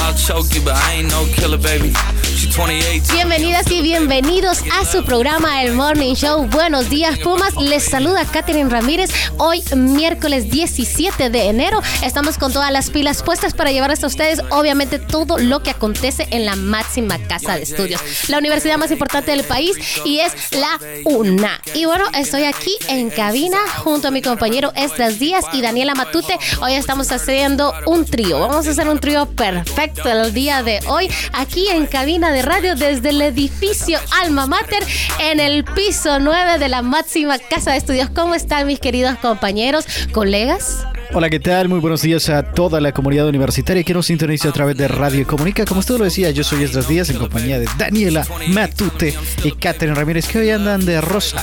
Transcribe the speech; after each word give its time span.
I'll 0.00 0.14
choke 0.14 0.54
you, 0.54 0.60
but 0.62 0.74
I 0.74 0.94
ain't 0.94 1.10
no 1.10 1.24
killer, 1.34 1.58
baby. 1.58 1.92
She 2.24 2.50
28. 2.50 3.12
Bienvenidas 3.12 3.70
y 3.70 3.80
bienvenidos 3.80 4.62
a 4.72 4.84
su 4.84 5.04
programa 5.04 5.62
El 5.62 5.74
Morning 5.74 6.14
Show. 6.14 6.46
Buenos 6.46 6.90
días, 6.90 7.18
Pumas. 7.18 7.54
Les 7.56 7.82
saluda 7.82 8.24
Katherine 8.24 8.68
Ramírez. 8.68 9.10
Hoy, 9.38 9.62
miércoles 9.74 10.50
17 10.50 11.30
de 11.30 11.48
enero, 11.48 11.80
estamos 12.02 12.36
con 12.36 12.52
todas 12.52 12.70
las 12.72 12.90
pilas 12.90 13.22
puestas 13.22 13.54
para 13.54 13.72
llevar 13.72 13.90
hasta 13.90 14.06
ustedes, 14.06 14.40
obviamente, 14.50 14.98
todo 14.98 15.38
lo 15.38 15.62
que 15.62 15.70
acontece 15.70 16.26
en 16.30 16.44
la 16.44 16.56
máxima 16.56 17.18
casa 17.18 17.56
de 17.56 17.62
estudios, 17.62 18.00
la 18.28 18.38
universidad 18.38 18.76
más 18.78 18.90
importante 18.90 19.30
del 19.30 19.44
país 19.44 19.76
y 20.04 20.18
es 20.18 20.32
la 20.52 20.78
UNA. 21.04 21.60
Y 21.74 21.86
bueno, 21.86 22.04
estoy 22.14 22.44
aquí 22.44 22.76
en 22.88 23.10
cabina 23.10 23.58
junto 23.78 24.08
a 24.08 24.10
mi 24.10 24.20
compañero 24.20 24.72
Esdras 24.76 25.18
Díaz 25.18 25.44
y 25.52 25.62
Daniela 25.62 25.94
Matute. 25.94 26.38
Hoy 26.60 26.74
estamos 26.74 27.10
haciendo 27.12 27.72
un 27.86 28.04
trío. 28.04 28.40
Vamos 28.40 28.66
a 28.66 28.70
hacer 28.70 28.88
un 28.88 28.98
trío 28.98 29.26
perfecto 29.26 29.85
el 29.94 30.32
día 30.34 30.62
de 30.62 30.80
hoy 30.88 31.08
aquí 31.32 31.68
en 31.68 31.86
cabina 31.86 32.32
de 32.32 32.42
radio 32.42 32.74
desde 32.74 33.10
el 33.10 33.22
edificio 33.22 33.98
Alma 34.22 34.46
Mater 34.46 34.82
en 35.20 35.38
el 35.38 35.64
piso 35.64 36.18
9 36.18 36.58
de 36.58 36.68
la 36.68 36.82
máxima 36.82 37.38
casa 37.38 37.72
de 37.72 37.78
estudios. 37.78 38.10
¿Cómo 38.10 38.34
están 38.34 38.66
mis 38.66 38.80
queridos 38.80 39.16
compañeros, 39.18 39.84
colegas? 40.12 40.84
Hola, 41.14 41.30
¿qué 41.30 41.38
tal? 41.38 41.68
Muy 41.68 41.78
buenos 41.78 42.02
días 42.02 42.28
a 42.30 42.42
toda 42.42 42.80
la 42.80 42.90
comunidad 42.90 43.28
universitaria 43.28 43.84
que 43.84 43.94
nos 43.94 44.06
sintoniza 44.06 44.48
a 44.48 44.52
través 44.52 44.76
de 44.76 44.88
Radio 44.88 45.24
Comunica. 45.24 45.64
Como 45.64 45.78
usted 45.78 45.96
lo 45.98 46.04
decía, 46.04 46.30
yo 46.30 46.42
soy 46.42 46.64
Esdras 46.64 46.88
Díaz 46.88 47.08
en 47.10 47.18
compañía 47.18 47.60
de 47.60 47.68
Daniela 47.78 48.26
Matute 48.48 49.14
y 49.44 49.52
Catherine 49.52 49.94
Ramírez, 49.96 50.26
que 50.26 50.38
hoy 50.40 50.50
andan 50.50 50.84
de 50.84 51.00
rosa. 51.00 51.40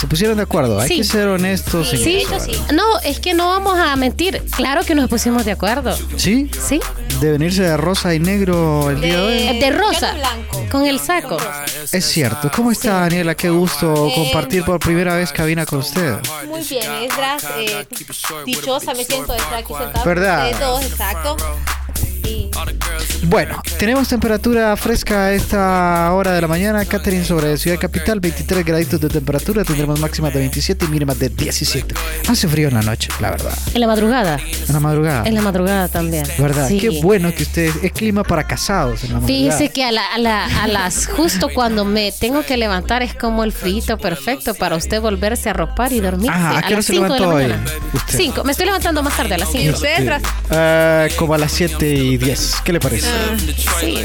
Se 0.00 0.06
pusieron 0.06 0.36
de 0.36 0.44
acuerdo, 0.44 0.78
hay 0.80 0.88
Sí. 0.88 0.96
que 0.98 1.04
ser 1.04 1.26
honestos. 1.26 1.90
Sí, 1.90 2.18
eso, 2.18 2.30
¿verdad? 2.30 2.46
no, 2.72 3.00
es 3.00 3.18
que 3.18 3.34
no 3.34 3.48
vamos 3.48 3.76
a 3.78 3.96
mentir. 3.96 4.42
Claro 4.56 4.84
que 4.84 4.94
nos 4.94 5.10
pusimos 5.10 5.44
de 5.44 5.50
acuerdo. 5.52 5.98
¿Sí? 6.16 6.48
Sí, 6.64 6.78
De 7.20 7.32
venirse 7.32 7.62
de 7.62 7.76
rosa 7.76 8.14
y 8.14 8.20
negro 8.20 8.90
el 8.90 9.00
día 9.00 9.20
de 9.20 9.50
hoy. 9.50 9.58
de 9.58 9.70
rosa, 9.70 10.14
con 10.70 10.86
el 10.86 11.00
saco. 11.00 11.36
Es 11.90 12.04
cierto. 12.04 12.50
¿Cómo 12.54 12.70
está 12.70 13.00
Daniela? 13.00 13.34
Qué 13.34 13.50
gusto 13.50 14.10
compartir 14.14 14.64
por 14.64 14.78
primera 14.78 15.16
vez 15.16 15.32
cabina 15.32 15.66
con 15.66 15.80
usted. 15.80 16.18
Muy 16.46 16.62
bien, 16.62 16.90
Esdras, 17.02 17.44
eh, 17.56 17.86
dichosa 18.46 18.94
me 18.94 19.04
siento 19.04 19.32
de 19.32 19.38
estar 19.38 19.54
aquí 19.54 19.72
sentada. 19.76 20.04
¿Verdad? 20.04 20.50
Ustedes 20.52 20.60
dos, 20.60 20.84
exacto. 20.84 21.36
Y 22.24 22.47
Bueno, 23.24 23.60
tenemos 23.78 24.08
temperatura 24.08 24.74
fresca 24.76 25.26
a 25.26 25.32
esta 25.32 26.12
hora 26.14 26.32
de 26.32 26.40
la 26.40 26.48
mañana. 26.48 26.84
Catherine 26.84 27.24
sobre 27.24 27.56
Ciudad 27.58 27.78
Capital, 27.78 28.20
23 28.20 28.64
graditos 28.64 29.00
de 29.00 29.08
temperatura. 29.08 29.64
Tendremos 29.64 30.00
máximas 30.00 30.32
de 30.32 30.38
27 30.40 30.84
y 30.86 30.88
mínimas 30.88 31.18
de 31.18 31.28
17. 31.28 31.94
Hace 32.28 32.48
frío 32.48 32.68
en 32.68 32.74
la 32.74 32.82
noche, 32.82 33.08
la 33.20 33.30
verdad. 33.30 33.52
En 33.74 33.80
la 33.80 33.86
madrugada. 33.86 34.38
En 34.66 34.72
la 34.72 34.80
madrugada. 34.80 35.22
En 35.28 35.34
la 35.34 35.42
madrugada 35.42 35.88
también. 35.88 36.24
¿Verdad? 36.38 36.68
Sí. 36.68 36.78
Qué 36.78 37.00
bueno 37.02 37.34
que 37.34 37.42
ustedes... 37.42 37.74
Es 37.82 37.92
clima 37.92 38.22
para 38.22 38.44
casados 38.44 39.04
en 39.04 39.12
la 39.12 39.20
madrugada. 39.20 39.56
Fíjese 39.56 39.72
que 39.72 39.84
a, 39.84 39.92
la- 39.92 40.06
a 40.14 40.18
la- 40.18 40.62
a 40.62 40.66
las 40.68 41.06
justo 41.06 41.48
cuando 41.52 41.84
me 41.84 42.12
tengo 42.12 42.44
que 42.44 42.56
levantar 42.56 43.02
es 43.02 43.14
como 43.14 43.44
el 43.44 43.52
frito 43.52 43.98
perfecto 43.98 44.54
para 44.54 44.76
usted 44.76 45.00
volverse 45.02 45.48
a 45.48 45.52
arropar 45.52 45.92
y 45.92 46.00
dormirse. 46.00 46.32
Ah, 46.34 46.58
¿a 46.58 46.62
qué 46.62 46.68
hora 46.68 46.76
las 46.76 46.84
se 46.86 46.92
5 46.94 47.04
de 47.04 47.08
la 47.10 47.16
levantó 47.18 47.36
hoy 47.36 47.42
mañana. 47.48 47.64
usted? 47.92 48.16
5. 48.16 48.44
Me 48.44 48.52
estoy 48.52 48.66
levantando 48.66 49.02
más 49.02 49.16
tarde 49.16 49.34
a 49.34 49.38
las 49.38 49.50
5. 49.52 49.74
usted, 49.74 49.98
Esdras, 49.98 50.22
Ah, 50.50 51.06
como 51.18 51.34
a 51.34 51.38
las 51.38 51.52
7 51.52 51.88
y 51.94 52.16
10. 52.16 52.47
¿Qué 52.64 52.72
le 52.72 52.80
parece? 52.80 53.08
Sí. 53.80 53.96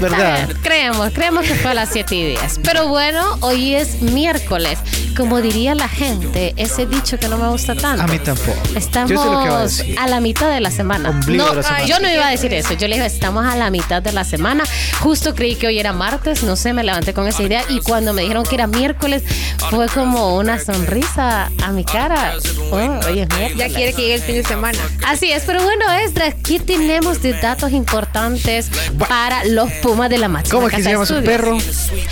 ¿Verdad? 0.00 0.48
Creemos, 0.62 1.10
creemos 1.12 1.46
que 1.46 1.54
fue 1.54 1.70
a 1.70 1.74
las 1.74 1.90
7 1.90 2.14
y 2.14 2.26
10. 2.30 2.60
Pero 2.62 2.88
bueno, 2.88 3.38
hoy 3.40 3.74
es 3.74 4.02
miércoles. 4.02 4.78
Como 5.16 5.40
diría 5.40 5.74
la 5.76 5.88
gente, 5.88 6.54
ese 6.56 6.86
dicho 6.86 7.18
que 7.18 7.28
no 7.28 7.38
me 7.38 7.48
gusta 7.48 7.76
tanto. 7.76 8.02
A 8.02 8.06
mí 8.08 8.18
tampoco. 8.18 8.58
Estamos 8.74 9.10
Yo 9.10 9.22
sé 9.22 9.30
lo 9.30 9.42
que 9.44 9.48
va 9.48 9.58
a 9.60 9.62
decir. 9.62 9.98
a 9.98 10.08
la 10.08 10.20
mitad 10.20 10.50
de 10.50 10.60
la 10.60 10.72
semana. 10.72 11.10
Ombligo 11.10 11.44
no, 11.44 11.50
de 11.50 11.56
la 11.56 11.62
semana. 11.62 11.84
yo 11.84 12.00
no 12.00 12.10
iba 12.10 12.26
a 12.26 12.30
decir 12.30 12.52
eso. 12.52 12.74
Yo 12.74 12.88
le 12.88 12.96
dije, 12.96 13.06
estamos 13.06 13.46
a 13.46 13.54
la 13.54 13.70
mitad 13.70 14.02
de 14.02 14.12
la 14.12 14.24
semana. 14.24 14.64
Justo 15.00 15.34
creí 15.34 15.54
que 15.54 15.68
hoy 15.68 15.78
era 15.78 15.92
martes, 15.92 16.42
no 16.42 16.56
sé, 16.56 16.72
me 16.72 16.82
levanté 16.82 17.14
con 17.14 17.28
esa 17.28 17.42
idea. 17.44 17.62
Y 17.68 17.80
cuando 17.80 18.12
me 18.12 18.22
dijeron 18.22 18.44
que 18.44 18.56
era 18.56 18.66
miércoles, 18.66 19.22
fue 19.70 19.88
como 19.88 20.36
una 20.36 20.58
sonrisa 20.58 21.50
a 21.62 21.70
mi 21.70 21.84
cara. 21.84 22.34
Oh, 22.72 22.76
hoy 22.76 23.20
es 23.20 23.28
miércoles. 23.28 23.56
ya 23.56 23.68
quiere 23.68 23.92
que 23.92 24.02
llegue 24.02 24.14
el 24.14 24.22
fin 24.22 24.34
de 24.34 24.44
semana. 24.44 24.78
Así 25.06 25.30
es, 25.30 25.44
pero 25.44 25.62
bueno, 25.62 25.84
Esdra, 25.92 26.32
¿qué 26.32 26.58
tenemos 26.58 27.22
de 27.22 27.34
datos 27.34 27.63
importantes 27.72 28.70
para 29.08 29.44
los 29.44 29.70
Pumas 29.82 30.10
de 30.10 30.18
la 30.18 30.28
máxima 30.28 30.54
¿Cómo 30.54 30.68
es 30.68 30.74
que 30.74 30.82
se 30.82 30.90
llama 30.90 31.06
su 31.06 31.22
perro? 31.22 31.58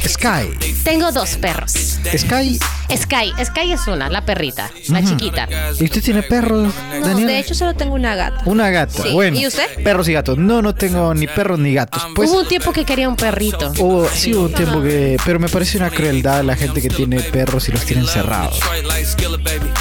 Sky. 0.07 0.75
Tengo 0.85 1.13
dos 1.13 1.37
perros. 1.37 1.73
Sky. 2.17 2.59
Sky, 2.97 3.33
Sky 3.45 3.73
es 3.73 3.87
una, 3.87 4.09
la 4.09 4.25
perrita, 4.25 4.71
la 4.89 5.03
chiquita. 5.05 5.49
¿Y 5.79 5.85
usted 5.85 6.03
tiene 6.03 6.23
perros, 6.23 6.73
No, 7.01 7.07
Daniela? 7.07 7.33
de 7.33 7.39
hecho 7.39 7.55
solo 7.55 7.75
tengo 7.75 7.95
una 7.95 8.15
gata. 8.15 8.43
Una 8.47 8.71
gata. 8.71 9.03
Sí. 9.03 9.11
Bueno. 9.13 9.39
¿Y 9.39 9.47
usted? 9.47 9.83
Perros 9.83 10.09
y 10.09 10.13
gatos. 10.13 10.39
No, 10.39 10.63
no 10.63 10.75
tengo 10.75 11.15
ni 11.15 11.27
perros 11.27 11.59
ni 11.59 11.75
gatos. 11.75 12.03
Pues 12.15 12.31
Hubo 12.31 12.41
un 12.41 12.49
tiempo 12.49 12.73
que 12.73 12.85
quería 12.85 13.09
un 13.09 13.17
perrito. 13.17 13.73
hubo, 13.79 14.09
sí 14.09 14.35
hubo 14.35 14.45
un 14.45 14.53
tiempo 14.55 14.83
que... 14.83 15.17
Pero 15.25 15.39
me 15.41 15.49
parece 15.49 15.79
una 15.79 15.91
crueldad 15.91 16.43
la 16.45 16.57
gente 16.57 16.81
que 16.83 16.89
tiene 16.89 17.21
perros 17.21 17.69
y 17.69 17.73
los 17.73 17.85
tiene 17.85 18.03
encerrados. 18.03 18.59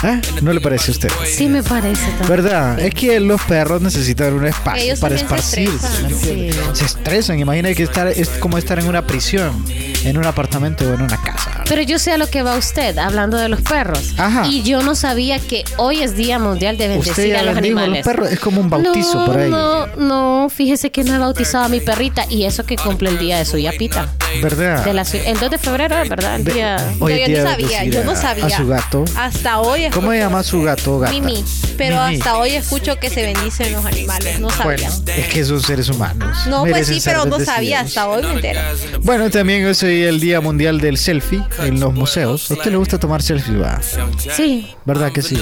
¿Eh? 0.04 0.22
¿No 0.42 0.54
le 0.54 0.62
parece 0.62 0.92
a 0.92 0.94
usted? 0.94 1.10
Sí 1.26 1.48
me 1.48 1.64
parece 1.64 2.04
también. 2.06 2.28
¿Verdad? 2.30 2.80
Es 2.80 2.94
que 2.94 3.20
los 3.20 3.42
perros 3.44 3.82
necesitan 3.82 4.34
un 4.34 4.48
espacio 4.48 4.84
Ellos 4.84 5.00
para 5.00 5.16
también 5.16 5.40
se 5.44 5.62
esparcirse. 5.64 6.08
estresan. 6.16 6.76
Se 6.76 6.86
estresan. 6.86 7.40
Imagina 7.40 7.74
que 7.74 7.84
estar, 7.84 8.08
es 8.08 8.30
como 8.30 8.58
estar 8.58 8.80
en 8.80 8.88
una 8.88 9.06
prisión, 9.06 9.64
en 10.04 10.18
un 10.18 10.26
apartamento 10.26 10.86
o 10.90 10.94
en 10.94 11.02
una 11.02 11.22
casa. 11.22 11.64
Pero 11.68 11.82
yo 11.84 12.00
sé 12.00 12.12
a 12.12 12.18
lo 12.18 12.28
que 12.30 12.42
va 12.44 12.56
usted, 12.58 12.98
hablando 13.02 13.38
de 13.38 13.50
los 13.50 13.62
perros. 13.62 14.14
Ajá. 14.18 14.48
Y 14.48 14.64
yo 14.64 14.82
no 14.82 14.96
sabía 14.96 15.40
que 15.40 15.64
hoy 15.78 16.02
es 16.02 16.16
Día 16.16 16.40
Mundial 16.40 16.78
de 16.78 16.98
Usted 16.98 17.16
Bendecir 17.16 17.34
ya 17.34 17.40
a 17.40 17.44
los 17.44 17.56
bendijo 17.56 17.78
a 17.78 17.82
los 17.82 17.84
animales. 17.84 18.06
perros. 18.06 18.32
Es 18.32 18.40
como 18.40 18.62
un 18.62 18.70
bautizo 18.70 19.20
no, 19.20 19.26
por 19.26 19.38
ahí. 19.38 19.50
No, 19.50 19.88
no, 19.98 20.50
fíjese 20.50 20.92
que 20.92 21.04
no 21.04 21.16
he 21.16 21.18
bautizado 21.18 21.66
a 21.66 21.70
mi 21.70 21.80
perrita 21.80 22.26
y 22.30 22.46
eso 22.46 22.66
que 22.66 22.76
cumple 22.76 23.10
el 23.10 23.18
día 23.18 23.38
de 23.38 23.46
su 23.46 23.58
yapita. 23.58 24.10
¿Verdad? 24.42 24.86
De 24.86 24.94
la, 24.94 25.02
el 25.26 25.40
2 25.40 25.52
de 25.52 25.58
febrero, 25.58 25.96
¿verdad? 26.08 26.36
El 26.36 26.46
día... 26.46 26.78
Hoy 27.00 27.20
yo 27.20 27.26
día 27.26 27.44
no 27.44 27.50
sabía, 27.50 27.84
yo 27.86 28.04
no 28.04 28.16
sabía. 28.16 28.46
A 28.46 28.50
su 28.50 28.68
gato. 28.68 29.06
Hasta 29.18 29.60
hoy 29.60 29.84
escucho, 29.84 30.00
¿Cómo 30.00 30.12
se 30.14 30.20
llama 30.20 30.44
su 30.44 30.62
gato 30.62 31.00
gata? 31.00 31.12
Mimi. 31.12 31.44
Pero 31.78 32.02
Mimi. 32.06 32.16
hasta 32.16 32.38
hoy 32.38 32.52
escucho 32.52 32.98
que 32.98 33.10
se 33.10 33.24
bendicen 33.24 33.74
los 33.74 33.86
animales. 33.86 34.40
No 34.40 34.50
sabía. 34.50 34.90
Bueno, 34.90 35.04
es 35.06 35.28
que 35.28 35.44
son 35.44 35.62
seres 35.62 35.90
humanos. 35.90 36.38
no, 36.48 36.64
pues 36.64 36.88
sí, 36.88 37.02
pero 37.04 37.26
no 37.26 37.40
sabía. 37.40 37.82
Hasta 37.82 38.08
hoy 38.08 38.24
me 38.24 38.34
entero. 38.34 38.62
Bueno, 39.02 39.30
también 39.30 39.66
hoy 39.66 39.72
es 39.72 39.84
el 39.84 40.20
Día 40.20 40.40
Mundial 40.42 40.80
del 40.80 40.98
Selfie 40.98 41.44
en 41.60 41.80
los 41.80 41.94
museos. 41.94 42.50
¿A 42.52 42.54
usted 42.54 42.72
le 42.72 42.78
gusta 42.78 42.91
tomar 43.00 43.22
selfie, 43.22 43.58
va? 43.58 43.80
Sí, 43.82 44.76
¿Verdad 44.86 45.12
que 45.12 45.22
sí? 45.22 45.38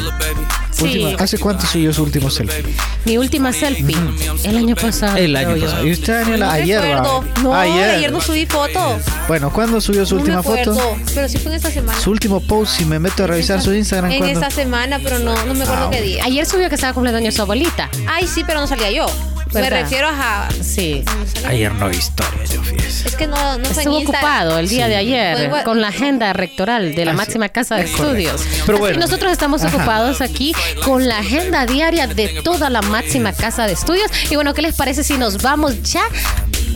Sí. 0.71 0.83
Última- 0.83 1.23
¿Hace 1.23 1.37
cuánto 1.37 1.65
subió 1.65 1.93
su 1.93 2.03
último 2.03 2.29
selfie? 2.29 2.63
Mi 3.05 3.17
última 3.17 3.51
selfie. 3.53 3.95
El 4.43 4.57
año 4.57 4.75
pasado. 4.75 5.17
El 5.17 5.35
año 5.35 5.47
creo 5.49 5.57
yo. 5.57 5.65
pasado. 5.65 5.87
¿Y 5.87 5.91
usted, 5.91 6.19
Daniela? 6.21 6.45
No 6.45 6.51
ayer, 6.51 6.81
recuerdo. 6.81 7.21
va? 7.21 7.41
No, 7.43 7.55
ayer. 7.55 7.89
ayer. 7.91 8.11
no 8.11 8.21
subí 8.21 8.45
foto. 8.45 8.99
Bueno, 9.27 9.51
¿cuándo 9.51 9.81
subió 9.81 10.05
su 10.05 10.15
No 10.15 10.21
me 10.23 10.31
última 10.35 10.43
foto? 10.43 10.71
acuerdo. 10.71 10.95
Pero 11.13 11.29
sí 11.29 11.37
fue 11.37 11.51
en 11.51 11.57
esta 11.57 11.71
semana. 11.71 11.99
Su 11.99 12.11
último 12.11 12.39
post, 12.41 12.77
si 12.77 12.85
me 12.85 12.99
meto 12.99 13.23
a 13.23 13.27
revisar 13.27 13.61
su 13.61 13.73
Instagram, 13.73 14.11
En 14.11 14.17
¿cuándo? 14.19 14.39
esta 14.39 14.51
semana, 14.51 14.99
pero 15.03 15.19
no, 15.19 15.33
no 15.45 15.53
me 15.53 15.63
acuerdo 15.63 15.87
Ah, 15.87 15.91
qué 15.91 16.01
día. 16.01 16.23
Ayer 16.25 16.45
subió 16.45 16.69
que 16.69 16.75
estaba 16.75 16.93
cumpliendo 16.93 17.17
años 17.17 17.35
su 17.35 17.41
abuelita. 17.41 17.89
Ay, 18.07 18.27
sí, 18.27 18.43
pero 18.45 18.59
no 18.59 18.67
salía 18.67 18.91
yo. 18.91 19.05
Me 19.53 19.61
¿Verdad? 19.61 19.81
refiero 19.81 20.07
a. 20.11 20.47
Sí. 20.61 21.03
Ayer 21.47 21.73
no 21.73 21.89
vi 21.89 21.97
historia, 21.97 22.43
yo 22.53 22.61
fíjese. 22.61 23.07
Es 23.07 23.15
que 23.15 23.25
no, 23.25 23.35
no 23.57 23.65
fue 23.65 23.81
en 23.81 23.89
Estuvo 23.89 23.99
Instagram. 23.99 24.23
ocupado 24.23 24.59
el 24.59 24.69
día 24.69 24.87
de 24.87 24.95
ayer 24.95 25.43
igual- 25.45 25.63
con 25.63 25.81
la 25.81 25.87
agenda 25.87 26.33
rectoral 26.33 26.93
de 26.93 27.03
la 27.05 27.11
Ah, 27.11 27.13
sí. 27.15 27.17
máxima 27.17 27.49
casa 27.49 27.75
de 27.77 27.85
Es 27.85 27.91
correcto. 27.91 28.11
estudios. 28.35 28.41
Pero 28.67 28.73
Así 28.77 28.79
bueno. 28.79 28.99
nosotros 28.99 29.31
estamos 29.31 29.63
Ajá. 29.63 29.75
ocupados 29.75 30.21
aquí 30.21 30.53
con 30.83 31.07
la 31.07 31.19
agenda 31.19 31.65
diaria 31.65 32.07
de 32.07 32.41
toda 32.43 32.69
la 32.69 32.81
máxima 32.81 33.33
casa 33.33 33.67
de 33.67 33.73
estudios. 33.73 34.11
Y 34.29 34.35
bueno, 34.35 34.53
¿qué 34.53 34.61
les 34.61 34.75
parece 34.75 35.03
si 35.03 35.17
nos 35.17 35.41
vamos 35.41 35.81
ya 35.83 36.03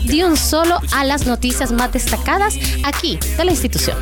de 0.04 0.24
un 0.24 0.36
solo 0.36 0.80
a 0.92 1.04
las 1.04 1.26
noticias 1.26 1.72
más 1.72 1.92
destacadas 1.92 2.56
aquí 2.84 3.18
de 3.36 3.44
la 3.44 3.50
institución? 3.50 3.96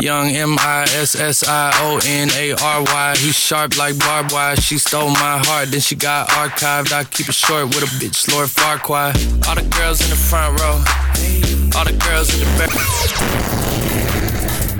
Young 0.00 0.28
M 0.28 0.56
I 0.58 0.84
S 1.00 1.16
S 1.16 1.42
I 1.46 1.72
O 1.82 1.98
N 2.04 2.30
A 2.30 2.54
R 2.54 2.84
Y. 2.84 3.16
He's 3.16 3.36
sharp 3.36 3.76
like 3.76 3.98
barbed 3.98 4.32
wire. 4.32 4.56
She 4.56 4.78
stole 4.78 5.10
my 5.10 5.38
heart, 5.46 5.70
then 5.70 5.80
she 5.80 5.96
got 5.96 6.28
archived. 6.28 6.92
I 6.92 7.04
keep 7.04 7.28
it 7.28 7.34
short 7.34 7.74
with 7.74 7.82
a 7.82 7.86
bitch, 7.98 8.30
Lord 8.32 8.48
Farquaad. 8.48 9.16
All 9.48 9.54
the 9.54 9.62
girls 9.76 10.00
in 10.02 10.10
the 10.10 10.16
front 10.16 10.60
row. 10.60 10.82
All 11.76 11.84
the 11.84 11.92
girls 12.04 12.32
in 12.34 12.40
the 12.40 12.46
back. 12.58 14.15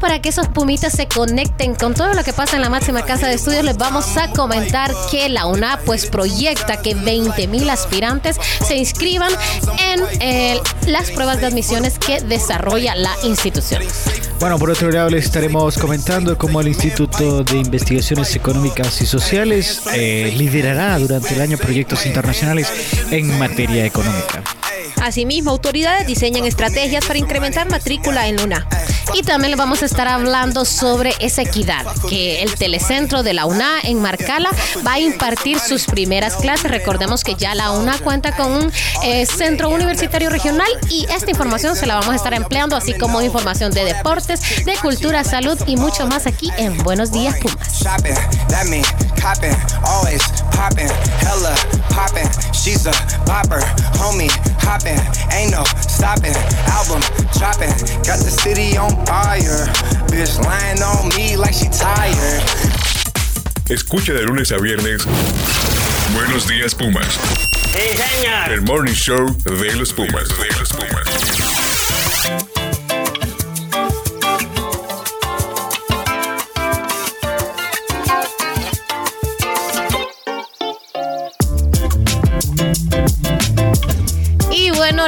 Para 0.00 0.20
que 0.20 0.30
esos 0.30 0.48
pumitas 0.48 0.92
se 0.92 1.06
conecten 1.06 1.74
con 1.74 1.94
todo 1.94 2.12
lo 2.14 2.24
que 2.24 2.32
pasa 2.32 2.56
en 2.56 2.62
la 2.62 2.70
máxima 2.70 3.02
casa 3.02 3.28
de 3.28 3.34
estudios, 3.34 3.64
les 3.64 3.76
vamos 3.76 4.16
a 4.16 4.28
comentar 4.32 4.92
que 5.10 5.28
la 5.28 5.46
UNA 5.46 5.78
pues 5.86 6.06
proyecta 6.06 6.80
que 6.82 6.94
20 6.94 7.46
mil 7.46 7.68
aspirantes 7.70 8.36
se 8.66 8.76
inscriban 8.76 9.30
en 9.78 10.00
eh, 10.20 10.60
las 10.86 11.10
pruebas 11.10 11.40
de 11.40 11.46
admisiones 11.46 11.98
que 11.98 12.20
desarrolla 12.20 12.94
la 12.96 13.14
institución. 13.24 13.82
Bueno, 14.40 14.58
por 14.58 14.70
otro 14.70 14.90
lado, 14.90 15.10
les 15.10 15.26
estaremos 15.26 15.76
comentando 15.76 16.36
cómo 16.38 16.60
el 16.60 16.68
Instituto 16.68 17.44
de 17.44 17.58
Investigaciones 17.58 18.34
Económicas 18.34 19.00
y 19.02 19.06
Sociales 19.06 19.82
eh, 19.94 20.32
liderará 20.36 20.98
durante 20.98 21.34
el 21.34 21.42
año 21.42 21.58
proyectos 21.58 22.06
internacionales 22.06 22.72
en 23.10 23.38
materia 23.38 23.84
económica. 23.84 24.42
Asimismo, 25.02 25.50
autoridades 25.50 26.06
diseñan 26.06 26.44
estrategias 26.44 27.04
para 27.04 27.18
incrementar 27.18 27.68
matrícula 27.70 28.28
en 28.28 28.36
Luna. 28.36 28.66
Y 29.14 29.22
también 29.22 29.50
les 29.50 29.58
vamos 29.58 29.82
a 29.82 29.86
estar 29.86 30.08
hablando 30.08 30.64
sobre 30.64 31.14
esa 31.20 31.42
equidad, 31.42 31.84
que 32.08 32.42
el 32.42 32.54
telecentro 32.54 33.22
de 33.22 33.34
la 33.34 33.46
UNA 33.46 33.80
en 33.82 34.00
Marcala 34.00 34.50
va 34.86 34.94
a 34.94 35.00
impartir 35.00 35.58
sus 35.58 35.86
primeras 35.86 36.36
clases. 36.36 36.70
Recordemos 36.70 37.24
que 37.24 37.34
ya 37.34 37.54
la 37.54 37.70
UNA 37.72 37.98
cuenta 37.98 38.36
con 38.36 38.52
un 38.52 38.72
eh, 39.02 39.26
centro 39.26 39.70
universitario 39.70 40.30
regional 40.30 40.68
y 40.88 41.06
esta 41.14 41.30
información 41.30 41.76
se 41.76 41.86
la 41.86 41.94
vamos 41.94 42.12
a 42.12 42.16
estar 42.16 42.34
empleando, 42.34 42.76
así 42.76 42.94
como 42.94 43.20
información 43.20 43.72
de 43.72 43.84
deportes, 43.84 44.64
de 44.64 44.74
cultura, 44.76 45.24
salud 45.24 45.58
y 45.66 45.76
mucho 45.76 46.06
más 46.06 46.26
aquí 46.26 46.50
en 46.56 46.76
Buenos 46.78 47.12
Días 47.12 47.36
Pumas. 47.40 47.82
Album 56.70 57.00
got 58.04 58.18
the 58.18 58.30
city 58.30 58.78
on 58.78 58.99
fire. 59.06 59.66
Bitch 60.08 60.38
lying 60.44 60.82
on 60.82 61.08
me 61.16 61.36
like 61.36 61.54
she 61.54 61.68
tired. 61.68 62.42
Escucha 63.68 64.12
de 64.12 64.22
lunes 64.22 64.50
a 64.52 64.58
viernes. 64.58 65.06
Buenos 66.14 66.48
días, 66.48 66.74
Pumas. 66.74 67.18
El 68.48 68.62
morning 68.62 68.94
show 68.94 69.26
de 69.44 69.76
los 69.76 69.92
Pumas. 69.92 70.28
De 70.28 70.58
los 70.58 70.72
Pumas. 70.72 71.19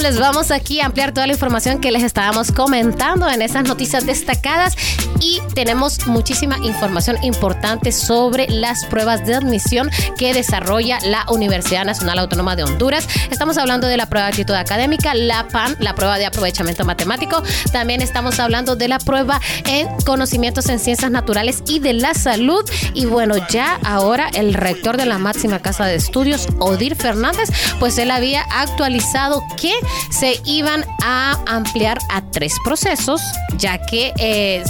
Les 0.02 0.18
vamos 0.18 0.50
aquí 0.50 0.80
a 0.80 0.86
ampliar 0.86 1.14
toda 1.14 1.28
la 1.28 1.32
información 1.32 1.80
que 1.80 1.92
les 1.92 2.02
estábamos 2.02 2.50
comentando 2.50 3.28
en 3.28 3.40
esas 3.40 3.68
noticias 3.68 4.04
destacadas 4.04 4.76
y 5.22 5.40
tenemos 5.54 6.06
muchísima 6.06 6.58
información 6.62 7.16
importante 7.22 7.92
sobre 7.92 8.48
las 8.48 8.84
pruebas 8.86 9.24
de 9.24 9.36
admisión 9.36 9.90
que 10.18 10.34
desarrolla 10.34 10.98
la 11.04 11.24
Universidad 11.30 11.84
Nacional 11.84 12.18
Autónoma 12.18 12.56
de 12.56 12.64
Honduras. 12.64 13.06
Estamos 13.30 13.56
hablando 13.56 13.86
de 13.86 13.96
la 13.96 14.06
prueba 14.06 14.26
de 14.26 14.32
actitud 14.32 14.54
académica, 14.54 15.14
la 15.14 15.46
PAN, 15.46 15.76
la 15.78 15.94
prueba 15.94 16.18
de 16.18 16.26
aprovechamiento 16.26 16.84
matemático. 16.84 17.42
También 17.70 18.02
estamos 18.02 18.40
hablando 18.40 18.74
de 18.74 18.88
la 18.88 18.98
prueba 18.98 19.40
en 19.66 19.86
conocimientos 20.04 20.68
en 20.68 20.80
ciencias 20.80 21.10
naturales 21.10 21.62
y 21.68 21.78
de 21.78 21.92
la 21.92 22.14
salud. 22.14 22.68
Y 22.92 23.06
bueno, 23.06 23.36
ya 23.48 23.78
ahora 23.84 24.28
el 24.34 24.54
rector 24.54 24.96
de 24.96 25.06
la 25.06 25.18
máxima 25.18 25.60
casa 25.60 25.86
de 25.86 25.94
estudios, 25.94 26.48
Odir 26.58 26.96
Fernández, 26.96 27.48
pues 27.78 27.96
él 27.98 28.10
había 28.10 28.42
actualizado 28.42 29.42
que 29.60 29.72
se 30.10 30.40
iban 30.44 30.84
a 31.00 31.38
ampliar 31.46 31.98
a 32.10 32.22
tres 32.30 32.54
procesos, 32.64 33.20
ya 33.56 33.78
que 33.78 34.12
eh, 34.18 34.64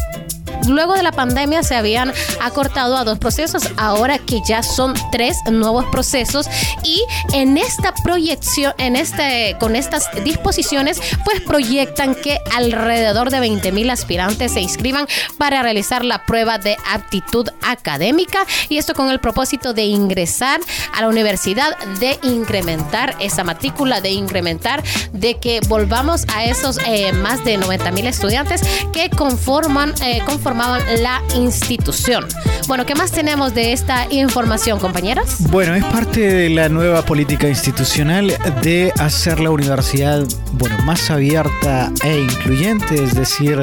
luego 0.68 0.94
de 0.94 1.02
la 1.02 1.12
pandemia 1.12 1.62
se 1.62 1.74
habían 1.74 2.12
acortado 2.40 2.96
a 2.96 3.04
dos 3.04 3.18
procesos, 3.18 3.62
ahora 3.76 4.18
que 4.18 4.40
ya 4.46 4.62
son 4.62 4.94
tres 5.10 5.36
nuevos 5.50 5.84
procesos. 5.86 6.48
Y 6.84 7.02
en 7.32 7.58
esta 7.58 7.92
proyección, 8.02 8.74
en 8.78 8.96
este, 8.96 9.56
con 9.60 9.76
estas 9.76 10.08
disposiciones, 10.24 11.00
pues 11.24 11.40
proyectan 11.40 12.14
que 12.14 12.38
alrededor 12.54 13.30
de 13.30 13.40
20 13.40 13.72
mil 13.72 13.90
aspirantes 13.90 14.52
se 14.52 14.60
inscriban 14.60 15.06
para 15.38 15.62
realizar 15.62 16.04
la 16.04 16.24
prueba 16.24 16.58
de 16.58 16.76
aptitud 16.90 17.48
académica. 17.62 18.46
Y 18.68 18.78
esto 18.78 18.94
con 18.94 19.10
el 19.10 19.20
propósito 19.20 19.72
de 19.74 19.84
ingresar 19.84 20.60
a 20.94 21.02
la 21.02 21.08
universidad, 21.08 21.76
de 22.00 22.18
incrementar 22.22 23.16
esa 23.20 23.44
matrícula, 23.44 24.00
de 24.00 24.10
incrementar, 24.10 24.82
de 25.12 25.38
que 25.38 25.60
volvamos 25.68 26.24
a 26.34 26.44
esos 26.44 26.78
eh, 26.86 27.12
más 27.12 27.44
de 27.44 27.56
90 27.56 27.90
mil 27.92 28.06
estudiantes 28.06 28.62
que 28.92 29.10
conforman, 29.10 29.94
eh, 30.02 30.22
conformaban 30.52 31.02
la 31.02 31.22
institución. 31.34 32.26
Bueno, 32.68 32.84
¿qué 32.86 32.94
más 32.94 33.10
tenemos 33.10 33.54
de 33.54 33.72
esta 33.72 34.06
información, 34.10 34.78
compañeras? 34.78 35.36
Bueno, 35.50 35.74
es 35.74 35.84
parte 35.84 36.20
de 36.20 36.50
la 36.50 36.68
nueva 36.68 37.02
política 37.02 37.48
institucional 37.48 38.32
de 38.62 38.92
hacer 38.98 39.40
la 39.40 39.50
universidad 39.50 40.24
bueno, 40.52 40.76
más 40.84 41.10
abierta 41.10 41.90
e 42.04 42.20
incluyente, 42.20 43.02
es 43.02 43.14
decir, 43.14 43.60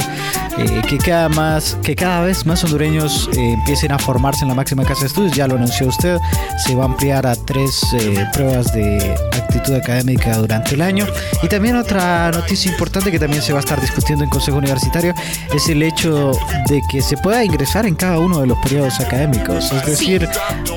eh, 0.57 0.81
que, 0.87 0.97
cada 0.97 1.29
más, 1.29 1.77
que 1.83 1.95
cada 1.95 2.21
vez 2.21 2.45
más 2.45 2.63
hondureños 2.63 3.29
eh, 3.33 3.53
empiecen 3.53 3.91
a 3.91 3.99
formarse 3.99 4.43
en 4.43 4.49
la 4.49 4.55
máxima 4.55 4.83
casa 4.83 5.01
de 5.01 5.07
estudios, 5.07 5.33
ya 5.33 5.47
lo 5.47 5.55
anunció 5.55 5.87
usted, 5.87 6.17
se 6.65 6.75
va 6.75 6.83
a 6.83 6.85
ampliar 6.87 7.25
a 7.25 7.35
tres 7.35 7.81
eh, 7.93 8.25
pruebas 8.33 8.73
de 8.73 9.15
actitud 9.31 9.75
académica 9.75 10.37
durante 10.37 10.75
el 10.75 10.81
año. 10.81 11.05
Y 11.41 11.47
también 11.47 11.75
otra 11.77 12.31
noticia 12.31 12.69
importante 12.69 13.11
que 13.11 13.19
también 13.19 13.41
se 13.41 13.53
va 13.53 13.59
a 13.59 13.61
estar 13.61 13.79
discutiendo 13.79 14.23
en 14.23 14.29
Consejo 14.29 14.57
Universitario 14.57 15.13
es 15.53 15.69
el 15.69 15.81
hecho 15.83 16.31
de 16.67 16.78
que 16.89 17.01
se 17.01 17.17
pueda 17.17 17.43
ingresar 17.43 17.85
en 17.85 17.95
cada 17.95 18.19
uno 18.19 18.41
de 18.41 18.47
los 18.47 18.57
periodos 18.59 18.99
académicos. 18.99 19.71
Es 19.71 19.85
decir, 19.85 20.27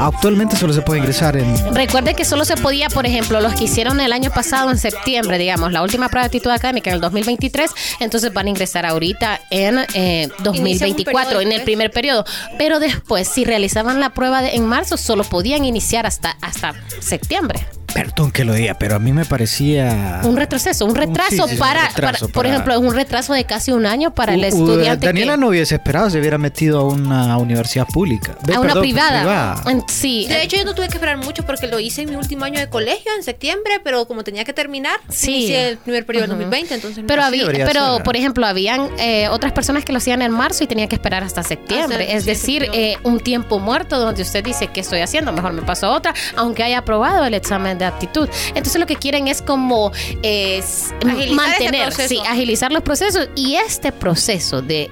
actualmente 0.00 0.56
solo 0.56 0.72
se 0.72 0.82
puede 0.82 1.00
ingresar 1.00 1.36
en... 1.36 1.74
Recuerde 1.74 2.14
que 2.14 2.24
solo 2.24 2.44
se 2.44 2.56
podía, 2.56 2.88
por 2.88 3.06
ejemplo, 3.06 3.40
los 3.40 3.54
que 3.54 3.64
hicieron 3.64 4.00
el 4.00 4.12
año 4.12 4.30
pasado 4.30 4.70
en 4.70 4.78
septiembre, 4.78 5.38
digamos, 5.38 5.72
la 5.72 5.82
última 5.82 6.08
prueba 6.08 6.22
de 6.24 6.26
actitud 6.26 6.50
académica 6.50 6.90
en 6.90 6.94
el 6.96 7.00
2023, 7.00 7.70
entonces 8.00 8.32
van 8.32 8.46
a 8.46 8.50
ingresar 8.50 8.86
ahorita 8.86 9.40
en 9.50 9.78
eh, 9.94 10.28
2024, 10.42 11.40
en 11.40 11.52
el 11.52 11.62
primer 11.62 11.90
periodo. 11.90 12.24
Pero 12.58 12.80
después, 12.80 13.28
si 13.28 13.44
realizaban 13.44 14.00
la 14.00 14.10
prueba 14.14 14.42
de- 14.42 14.54
en 14.56 14.66
marzo, 14.66 14.96
solo 14.96 15.24
podían 15.24 15.64
iniciar 15.64 16.06
hasta, 16.06 16.36
hasta 16.40 16.74
septiembre. 17.00 17.66
Perdón 17.94 18.30
que 18.30 18.44
lo 18.44 18.54
diga, 18.54 18.74
pero 18.74 18.96
a 18.96 18.98
mí 18.98 19.12
me 19.12 19.24
parecía... 19.24 20.20
Un 20.24 20.36
retroceso, 20.36 20.86
un 20.86 20.94
retraso, 20.94 21.30
Sí, 21.30 21.36
sí, 21.36 21.42
sí, 21.48 21.52
un 21.54 21.58
para, 21.58 21.88
retraso 21.88 21.94
para- 21.96 22.18
por 22.20 22.32
para- 22.32 22.48
ejemplo, 22.48 22.80
un 22.80 22.94
retraso 22.94 23.34
de 23.34 23.44
casi 23.44 23.72
un 23.72 23.84
año 23.86 24.14
para 24.14 24.32
el 24.34 24.40
Uh, 24.40 24.44
uh, 24.44 24.46
estudiante. 24.46 25.06
Daniela 25.06 25.34
que- 25.34 25.38
no 25.40 25.48
hubiese 25.48 25.74
esperado, 25.74 26.08
se 26.08 26.18
hubiera 26.18 26.38
metido 26.38 26.80
a 26.80 26.84
una 26.84 27.36
universidad 27.36 27.86
pública. 27.86 28.32
A 28.32 28.50
una 28.58 28.60
perdón, 28.68 28.82
privada. 28.82 29.62
Sí, 29.88 30.26
De 30.28 30.42
hecho, 30.42 30.56
yo 30.56 30.64
no 30.64 30.74
tuve 30.74 30.88
que 30.88 30.94
esperar 30.94 31.18
mucho 31.18 31.44
porque 31.44 31.66
lo 31.66 31.78
hice 31.80 32.02
en 32.02 32.10
mi 32.10 32.16
último 32.16 32.44
año 32.44 32.58
de 32.60 32.68
colegio, 32.68 33.12
en 33.16 33.22
septiembre, 33.22 33.80
pero 33.84 34.06
como 34.06 34.24
tenía 34.24 34.44
que 34.44 34.52
terminar, 34.52 34.96
Sí. 35.10 35.30
inicié 35.36 35.68
el 35.70 35.78
primer 35.78 36.06
periodo 36.06 36.22
del 36.28 36.30
Ujú. 36.32 36.40
2020, 36.44 36.74
entonces... 36.74 37.04
Pero, 37.06 37.20
no. 37.22 37.26
había, 37.28 37.46
pero 37.66 37.94
ser. 37.96 38.02
por 38.04 38.16
ejemplo, 38.16 38.46
habían 38.46 38.88
eh, 38.98 39.28
otras 39.28 39.52
personas 39.52 39.84
que 39.84 39.92
lo 39.92 39.98
hacían 39.98 40.22
en 40.22 40.32
marzo 40.32 40.64
y 40.64 40.66
tenían 40.66 40.88
que 40.88 40.96
esperar 40.96 41.22
hasta 41.24 41.42
septiembre. 41.42 42.04
Hasta- 42.04 42.16
es 42.16 42.24
decir, 42.24 42.68
eh, 42.72 42.96
un 43.02 43.20
tiempo 43.20 43.58
muerto 43.58 43.98
donde 43.98 44.22
usted 44.22 44.42
dice, 44.42 44.68
¿qué 44.68 44.80
estoy 44.80 45.00
haciendo? 45.00 45.32
Mejor 45.32 45.52
me 45.52 45.62
paso 45.62 45.86
a 45.88 45.90
otra, 45.90 46.14
aunque 46.36 46.62
haya 46.62 46.78
aprobado 46.78 47.24
el 47.26 47.34
examen 47.34 47.78
de 47.82 47.88
aptitud. 47.88 48.28
Entonces 48.48 48.80
lo 48.80 48.86
que 48.86 48.96
quieren 48.96 49.28
es 49.28 49.42
como 49.42 49.92
Agilizar 49.92 51.34
mantener, 51.34 51.88
este 51.88 52.08
sí, 52.08 52.20
agilizar 52.28 52.72
los 52.72 52.82
procesos. 52.82 53.28
Y 53.34 53.54
este 53.56 53.92
proceso 53.92 54.62
de 54.62 54.90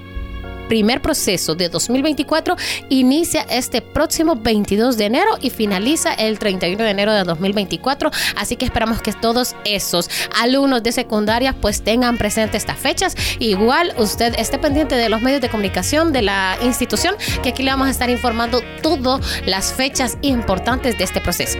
primer 0.70 1.02
proceso 1.02 1.56
de 1.56 1.68
2024 1.68 2.56
inicia 2.90 3.44
este 3.50 3.82
próximo 3.82 4.36
22 4.36 4.96
de 4.96 5.06
enero 5.06 5.32
y 5.42 5.50
finaliza 5.50 6.14
el 6.14 6.38
31 6.38 6.84
de 6.84 6.90
enero 6.90 7.12
de 7.12 7.24
2024. 7.24 8.08
Así 8.36 8.54
que 8.54 8.66
esperamos 8.66 9.02
que 9.02 9.12
todos 9.12 9.56
esos 9.64 10.08
alumnos 10.40 10.84
de 10.84 10.92
secundaria 10.92 11.56
pues 11.60 11.82
tengan 11.82 12.16
presente 12.18 12.56
estas 12.56 12.78
fechas. 12.78 13.16
Igual 13.40 13.92
usted 13.98 14.38
esté 14.38 14.60
pendiente 14.60 14.94
de 14.94 15.08
los 15.08 15.20
medios 15.20 15.40
de 15.40 15.48
comunicación 15.48 16.12
de 16.12 16.22
la 16.22 16.56
institución, 16.62 17.16
que 17.42 17.48
aquí 17.48 17.64
le 17.64 17.72
vamos 17.72 17.88
a 17.88 17.90
estar 17.90 18.08
informando 18.08 18.62
todas 18.80 19.20
las 19.46 19.72
fechas 19.72 20.18
importantes 20.22 20.96
de 20.96 21.02
este 21.02 21.20
proceso. 21.20 21.58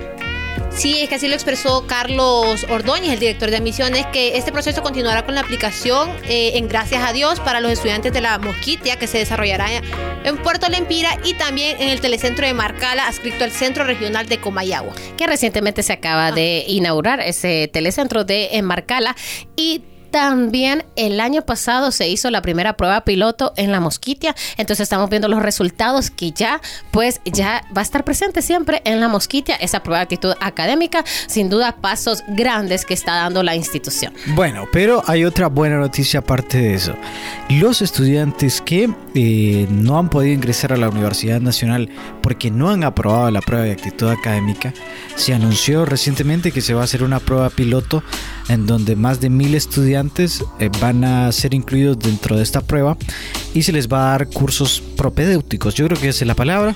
Sí, 0.70 1.00
es 1.00 1.08
que 1.08 1.16
así 1.16 1.28
lo 1.28 1.34
expresó 1.34 1.86
Carlos 1.86 2.64
Ordóñez, 2.70 3.12
el 3.12 3.18
director 3.18 3.50
de 3.50 3.56
admisiones, 3.56 4.06
que 4.06 4.36
este 4.38 4.52
proceso 4.52 4.82
continuará 4.82 5.26
con 5.26 5.34
la 5.34 5.42
aplicación 5.42 6.08
eh, 6.28 6.52
en 6.54 6.68
Gracias 6.68 7.02
a 7.04 7.12
Dios 7.12 7.40
para 7.40 7.60
los 7.60 7.72
estudiantes 7.72 8.12
de 8.12 8.20
la 8.20 8.38
Mosquitia, 8.38 8.96
que 8.96 9.06
se 9.06 9.18
desarrollará 9.18 9.66
en 10.24 10.36
Puerto 10.38 10.68
Lempira 10.68 11.18
y 11.24 11.34
también 11.34 11.80
en 11.80 11.88
el 11.88 12.00
telecentro 12.00 12.46
de 12.46 12.54
Marcala, 12.54 13.08
adscrito 13.08 13.44
al 13.44 13.50
Centro 13.50 13.84
Regional 13.84 14.26
de 14.26 14.38
Comayagua. 14.38 14.94
que 15.16 15.26
recientemente 15.26 15.82
se 15.82 15.92
acaba 15.92 16.32
de 16.32 16.64
inaugurar 16.66 17.20
ese 17.20 17.68
telecentro 17.72 18.24
de 18.24 18.50
Enmarcala 18.52 19.16
y 19.56 19.82
también 20.10 20.84
el 20.96 21.20
año 21.20 21.42
pasado 21.42 21.90
se 21.90 22.08
hizo 22.08 22.30
la 22.30 22.42
primera 22.42 22.76
prueba 22.76 23.02
piloto 23.02 23.52
en 23.56 23.72
la 23.72 23.80
Mosquitia. 23.80 24.34
Entonces 24.56 24.84
estamos 24.84 25.08
viendo 25.10 25.28
los 25.28 25.42
resultados 25.42 26.10
que 26.10 26.32
ya, 26.32 26.60
pues 26.90 27.20
ya 27.24 27.62
va 27.76 27.80
a 27.80 27.84
estar 27.84 28.04
presente 28.04 28.42
siempre 28.42 28.82
en 28.84 29.00
la 29.00 29.08
Mosquitia 29.08 29.56
esa 29.56 29.82
prueba 29.82 29.98
de 29.98 30.04
actitud 30.04 30.34
académica. 30.40 31.04
Sin 31.26 31.48
duda, 31.48 31.76
pasos 31.80 32.22
grandes 32.28 32.84
que 32.84 32.94
está 32.94 33.14
dando 33.14 33.42
la 33.42 33.54
institución. 33.54 34.12
Bueno, 34.34 34.66
pero 34.72 35.02
hay 35.06 35.24
otra 35.24 35.48
buena 35.48 35.78
noticia 35.78 36.20
aparte 36.20 36.58
de 36.58 36.74
eso. 36.74 36.94
Los 37.48 37.82
estudiantes 37.82 38.60
que 38.60 38.90
eh, 39.14 39.66
no 39.70 39.98
han 39.98 40.08
podido 40.08 40.34
ingresar 40.34 40.72
a 40.72 40.76
la 40.76 40.88
Universidad 40.88 41.40
Nacional 41.40 41.88
porque 42.22 42.50
no 42.50 42.70
han 42.70 42.84
aprobado 42.84 43.30
la 43.30 43.40
prueba 43.40 43.64
de 43.64 43.72
actitud 43.72 44.08
académica, 44.08 44.72
se 45.16 45.34
anunció 45.34 45.84
recientemente 45.84 46.52
que 46.52 46.60
se 46.60 46.74
va 46.74 46.82
a 46.82 46.84
hacer 46.84 47.02
una 47.02 47.20
prueba 47.20 47.50
piloto 47.50 48.02
en 48.48 48.66
donde 48.66 48.96
más 48.96 49.20
de 49.20 49.30
mil 49.30 49.54
estudiantes 49.54 49.99
eh, 50.58 50.70
van 50.80 51.04
a 51.04 51.30
ser 51.32 51.54
incluidos 51.54 51.98
dentro 51.98 52.36
de 52.36 52.42
esta 52.42 52.60
prueba 52.60 52.96
y 53.54 53.62
se 53.62 53.72
les 53.72 53.88
va 53.88 54.06
a 54.06 54.10
dar 54.10 54.28
cursos 54.28 54.82
propedéuticos, 54.96 55.74
yo 55.74 55.86
creo 55.86 56.00
que 56.00 56.08
esa 56.08 56.24
es 56.24 56.28
la 56.28 56.34
palabra, 56.34 56.74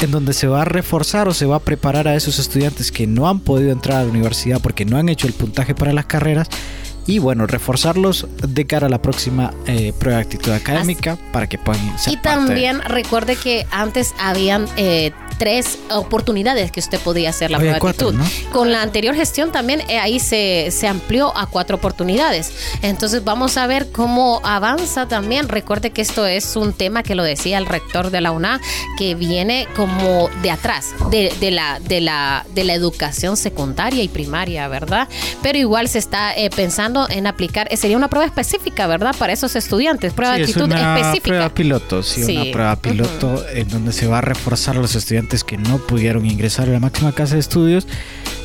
en 0.00 0.10
donde 0.10 0.34
se 0.34 0.46
va 0.46 0.62
a 0.62 0.64
reforzar 0.64 1.28
o 1.28 1.34
se 1.34 1.46
va 1.46 1.56
a 1.56 1.60
preparar 1.60 2.08
a 2.08 2.14
esos 2.14 2.38
estudiantes 2.38 2.92
que 2.92 3.06
no 3.06 3.28
han 3.28 3.40
podido 3.40 3.72
entrar 3.72 3.98
a 3.98 4.04
la 4.04 4.10
universidad 4.10 4.60
porque 4.60 4.84
no 4.84 4.96
han 4.96 5.08
hecho 5.08 5.26
el 5.26 5.32
puntaje 5.32 5.74
para 5.74 5.92
las 5.92 6.06
carreras 6.06 6.48
y 7.06 7.18
bueno, 7.18 7.46
reforzarlos 7.46 8.26
de 8.46 8.66
cara 8.66 8.86
a 8.86 8.90
la 8.90 9.00
próxima 9.00 9.52
eh, 9.66 9.92
prueba 9.98 10.18
de 10.18 10.24
actitud 10.24 10.52
académica 10.52 11.18
para 11.32 11.46
que 11.46 11.58
puedan 11.58 11.98
ser 11.98 12.14
Y 12.14 12.16
también 12.16 12.80
recuerde 12.80 13.36
que 13.36 13.66
antes 13.70 14.14
habían 14.18 14.66
eh, 14.76 15.12
tres 15.38 15.78
oportunidades 15.90 16.70
que 16.70 16.80
usted 16.80 16.98
podía 17.00 17.30
hacer 17.30 17.50
la 17.50 17.58
prueba 17.58 17.78
de 17.78 17.88
actitud. 17.88 18.14
Con 18.52 18.72
la 18.72 18.82
anterior 18.82 19.14
gestión 19.14 19.52
también 19.52 19.82
eh, 19.88 19.98
ahí 19.98 20.20
se, 20.20 20.68
se 20.70 20.86
amplió 20.88 21.36
a 21.36 21.46
cuatro 21.46 21.76
oportunidades. 21.76 22.52
Entonces 22.82 23.24
vamos 23.24 23.56
a 23.56 23.66
ver 23.66 23.90
cómo 23.90 24.40
avanza 24.44 25.06
también. 25.06 25.48
Recuerde 25.48 25.90
que 25.90 26.02
esto 26.02 26.26
es 26.26 26.56
un 26.56 26.72
tema 26.72 27.02
que 27.02 27.14
lo 27.14 27.22
decía 27.22 27.58
el 27.58 27.66
rector 27.66 28.10
de 28.10 28.20
la 28.20 28.32
UNA, 28.32 28.60
que 28.98 29.14
viene 29.14 29.68
como 29.76 30.28
de 30.42 30.50
atrás, 30.50 30.94
de, 31.10 31.32
de 31.40 31.50
la, 31.50 31.80
de, 31.80 32.00
la, 32.00 32.46
de 32.54 32.64
la 32.64 32.74
educación 32.74 33.36
secundaria 33.36 34.02
y 34.02 34.08
primaria, 34.08 34.68
¿verdad? 34.68 35.08
Pero 35.42 35.58
igual 35.58 35.88
se 35.88 35.98
está 35.98 36.34
eh, 36.34 36.50
pensando 36.94 37.08
en 37.10 37.26
aplicar, 37.26 37.68
eh, 37.70 37.76
sería 37.76 37.96
una 37.96 38.08
prueba 38.08 38.26
específica, 38.26 38.86
¿verdad? 38.86 39.14
Para 39.18 39.32
esos 39.32 39.56
estudiantes, 39.56 40.12
prueba 40.12 40.36
de 40.36 40.42
actitud 40.42 40.62
es 40.62 40.66
una 40.66 40.96
específica. 40.96 41.28
Prueba 41.28 41.48
piloto, 41.54 42.02
sí, 42.02 42.22
una 42.22 42.52
prueba 42.52 42.76
piloto 42.76 43.44
en 43.48 43.68
donde 43.68 43.92
se 43.92 44.06
va 44.06 44.18
a 44.18 44.20
reforzar 44.20 44.76
a 44.76 44.80
los 44.80 44.94
estudiantes 44.94 45.44
que 45.44 45.56
no 45.56 45.78
pudieron 45.78 46.26
ingresar 46.26 46.68
a 46.68 46.72
la 46.72 46.80
máxima 46.80 47.12
casa 47.12 47.34
de 47.34 47.40
estudios 47.40 47.86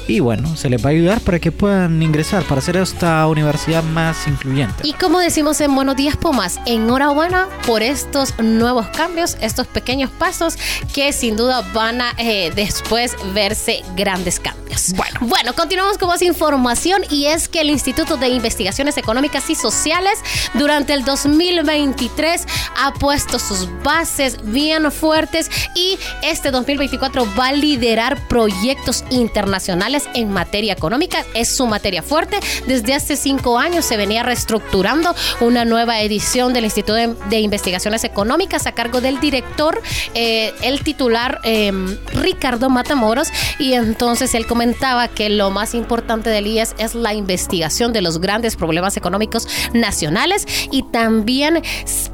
y 0.10 0.20
bueno, 0.20 0.56
se 0.56 0.70
les 0.70 0.84
va 0.84 0.90
a 0.90 0.92
ayudar 0.92 1.22
para 1.22 1.40
que 1.40 1.52
puedan 1.52 2.02
ingresar, 2.02 2.44
para 2.44 2.60
hacer 2.60 2.78
esta 2.78 3.28
universidad 3.28 3.84
más 3.84 4.28
incluyente. 4.28 4.82
Y 4.84 4.94
como 4.94 5.20
decimos 5.20 5.62
en 5.62 5.76
Buenos 5.76 5.96
Días 5.96 6.18
Pumas, 6.18 6.60
enhorabuena 6.66 7.48
por 7.68 7.84
estos 7.84 8.38
nuevos 8.40 8.88
cambios, 8.88 9.38
estos 9.42 9.68
pequeños 9.68 10.10
pasos 10.10 10.58
que 10.94 11.14
sin 11.14 11.36
duda 11.36 11.62
van 11.74 12.02
a 12.02 12.14
eh, 12.18 12.52
después 12.56 13.16
verse 13.34 13.84
grandes 13.96 14.40
cambios. 14.40 14.94
Bueno. 14.96 15.20
bueno, 15.22 15.54
continuamos 15.54 15.98
con 15.98 16.08
más 16.08 16.22
información 16.22 17.02
y 17.10 17.26
es 17.26 17.48
que 17.48 17.62
el 17.62 17.70
Instituto 17.70 18.18
de 18.18 18.30
Investigaciones 18.30 18.98
Económicas 18.98 19.50
y 19.50 19.56
Sociales 19.56 20.20
durante 20.54 20.94
el 20.94 21.04
2023 21.04 22.46
ha 22.78 22.94
puesto 22.94 23.40
sus 23.40 23.68
bases 23.84 24.38
bien 24.44 24.92
fuertes 24.92 25.50
y 25.76 25.98
este 26.22 26.52
2024 26.52 27.28
va 27.38 27.48
a 27.48 27.54
liderar 27.54 28.28
proyectos 28.28 29.04
internacionales 29.10 29.99
en 30.14 30.32
materia 30.32 30.74
económica, 30.74 31.26
es 31.34 31.50
su 31.50 31.68
materia 31.68 32.04
fuerte. 32.04 32.40
Desde 32.68 32.94
hace 32.94 33.16
cinco 33.16 33.58
años 33.58 33.86
se 33.86 33.98
venía 33.98 34.24
reestructurando 34.24 35.14
una 35.42 35.66
nueva 35.66 36.02
edición 36.02 36.54
del 36.54 36.66
Instituto 36.66 36.94
de, 36.94 37.40
Investigaciones 37.40 38.04
Económicas 38.04 38.68
a 38.68 38.74
cargo 38.74 39.02
del 39.02 39.20
director, 39.20 39.82
eh, 40.14 40.54
el 40.62 40.84
titular 40.84 41.40
em, 41.44 41.98
Ricardo 42.14 42.70
Matamoros, 42.70 43.30
y 43.58 43.74
entonces 43.74 44.36
él 44.36 44.46
comentaba 44.46 45.08
que 45.08 45.30
lo 45.30 45.52
más 45.52 45.74
importante 45.74 46.30
del 46.30 46.48
IES 46.48 46.76
es 46.78 46.96
la 46.96 47.14
investigación 47.14 47.94
de 47.94 48.02
los 48.02 48.20
grandes 48.20 48.56
problemas 48.56 48.98
económicos 48.98 49.48
nacionales 49.74 50.46
y 50.72 50.84
también 50.84 51.62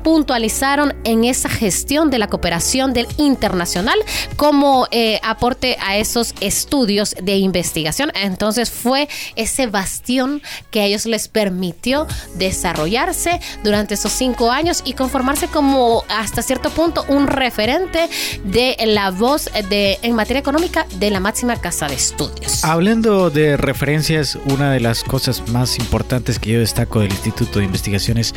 puntualizaron 0.04 0.96
en 1.04 1.24
esa 1.24 1.50
gestión 1.50 2.10
de 2.10 2.20
la 2.20 2.27
cooperación 2.27 2.94
del 2.94 3.08
internacional 3.18 4.00
como 4.36 4.88
eh, 4.92 5.20
aporte 5.24 5.77
a 5.82 5.98
esos 5.98 6.34
estudios 6.39 7.15
de 7.22 7.38
investigación 7.38 7.75
entonces 8.13 8.72
fue 8.72 9.08
ese 9.36 9.67
bastión 9.67 10.41
que 10.72 10.82
a 10.82 10.86
ellos 10.86 11.05
les 11.05 11.27
permitió 11.27 12.08
desarrollarse 12.36 13.39
durante 13.63 13.96
esos 13.96 14.12
cinco 14.12 14.51
años 14.51 14.82
y 14.86 14.94
conformarse 14.94 15.48
como 15.48 16.03
hasta 16.10 16.41
cierto 16.41 16.70
punto 16.70 17.05
un 17.08 17.27
referente 17.27 18.10
de 18.44 18.77
la 18.86 19.12
voz 19.12 19.50
de, 19.70 19.98
en 20.01 20.15
materia 20.15 20.39
económica 20.39 20.86
de 21.00 21.10
la 21.10 21.20
máxima 21.20 21.58
casa 21.58 21.88
de 21.88 21.96
estudios. 21.96 22.63
Hablando 22.63 23.29
de 23.29 23.58
referencias, 23.58 24.38
una 24.46 24.72
de 24.72 24.79
las 24.79 25.03
cosas 25.03 25.48
más 25.50 25.77
importantes 25.79 26.39
que 26.39 26.51
yo 26.51 26.60
destaco 26.60 27.00
del 27.00 27.12
Instituto 27.12 27.60
de 27.60 27.65
Investigaciones 27.65 28.34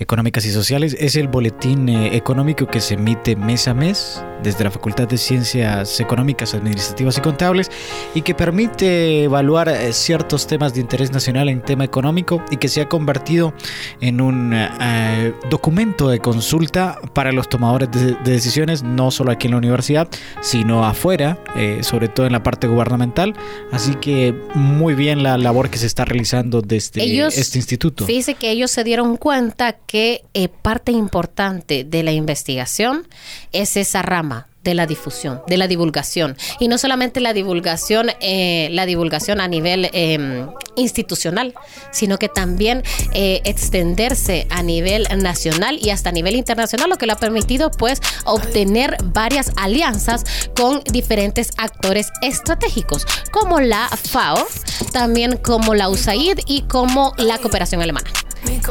Económicas 0.00 0.46
y 0.46 0.50
Sociales 0.50 0.96
es 0.98 1.14
el 1.16 1.28
boletín 1.28 1.86
eh, 1.90 2.16
económico 2.16 2.66
que 2.66 2.80
se 2.80 2.94
emite 2.94 3.36
mes 3.36 3.68
a 3.68 3.74
mes 3.74 4.24
desde 4.42 4.64
la 4.64 4.70
Facultad 4.70 5.06
de 5.06 5.18
Ciencias 5.18 6.00
Económicas, 6.00 6.54
Administrativas 6.54 7.18
y 7.18 7.20
Contables 7.20 7.70
y 8.14 8.22
que 8.22 8.34
permite 8.34 9.24
evaluar 9.24 9.68
eh, 9.68 9.92
ciertos 9.92 10.46
temas 10.46 10.72
de 10.72 10.80
interés 10.80 11.12
nacional 11.12 11.50
en 11.50 11.60
tema 11.60 11.84
económico 11.84 12.42
y 12.50 12.56
que 12.56 12.68
se 12.68 12.80
ha 12.80 12.88
convertido 12.88 13.52
en 14.00 14.22
un 14.22 14.54
eh, 14.54 15.34
documento 15.50 16.08
de 16.08 16.18
consulta 16.18 16.98
para 17.12 17.30
los 17.30 17.50
tomadores 17.50 17.90
de, 17.92 18.14
decisiones, 18.24 18.82
no 18.82 19.10
solo 19.10 19.32
aquí 19.32 19.48
en 19.48 19.50
la 19.50 19.58
universidad, 19.58 20.08
sino 20.40 20.82
afuera, 20.86 21.38
sobre 21.82 22.08
todo 22.08 22.24
en 22.24 22.32
la 22.32 22.42
parte 22.42 22.66
gubernamental. 22.66 23.34
Así 23.70 23.96
que 23.96 24.34
muy 24.54 24.94
bien 24.94 25.22
la 25.22 25.36
labor 25.36 25.68
que 25.68 25.76
se 25.76 25.86
está 25.86 26.06
realizando 26.06 26.62
desde 26.62 27.02
este 27.26 27.58
instituto. 27.58 28.06
Fíjese 28.06 28.34
que 28.34 28.50
ellos 28.50 28.70
se 28.70 28.82
dieron 28.82 29.18
cuenta 29.18 29.76
que 29.90 30.22
eh, 30.34 30.46
parte 30.46 30.92
importante 30.92 31.82
de 31.82 32.04
la 32.04 32.12
investigación 32.12 33.08
es 33.50 33.76
esa 33.76 34.02
rama 34.02 34.46
de 34.62 34.74
la 34.74 34.86
difusión, 34.86 35.42
de 35.48 35.56
la 35.56 35.66
divulgación. 35.66 36.36
Y 36.60 36.68
no 36.68 36.78
solamente 36.78 37.18
la 37.18 37.32
divulgación, 37.32 38.12
eh, 38.20 38.68
la 38.70 38.86
divulgación 38.86 39.40
a 39.40 39.48
nivel 39.48 39.90
em, 39.92 40.48
institucional, 40.76 41.54
sino 41.90 42.18
que 42.18 42.28
también 42.28 42.84
eh, 43.14 43.40
extenderse 43.44 44.46
a 44.50 44.62
nivel 44.62 45.08
nacional 45.16 45.76
y 45.82 45.90
hasta 45.90 46.10
a 46.10 46.12
nivel 46.12 46.36
internacional, 46.36 46.88
lo 46.88 46.96
que 46.96 47.06
le 47.06 47.12
ha 47.14 47.16
permitido 47.16 47.72
pues 47.72 48.00
obtener 48.26 48.96
varias 49.02 49.50
alianzas 49.56 50.24
con 50.54 50.84
diferentes 50.84 51.50
actores 51.56 52.12
estratégicos, 52.22 53.06
como 53.32 53.58
la 53.58 53.88
FAO, 53.88 54.46
también 54.92 55.36
como 55.36 55.74
la 55.74 55.88
USAID 55.88 56.38
y 56.46 56.62
como 56.62 57.12
la 57.18 57.38
cooperación 57.38 57.82
alemana. 57.82 58.08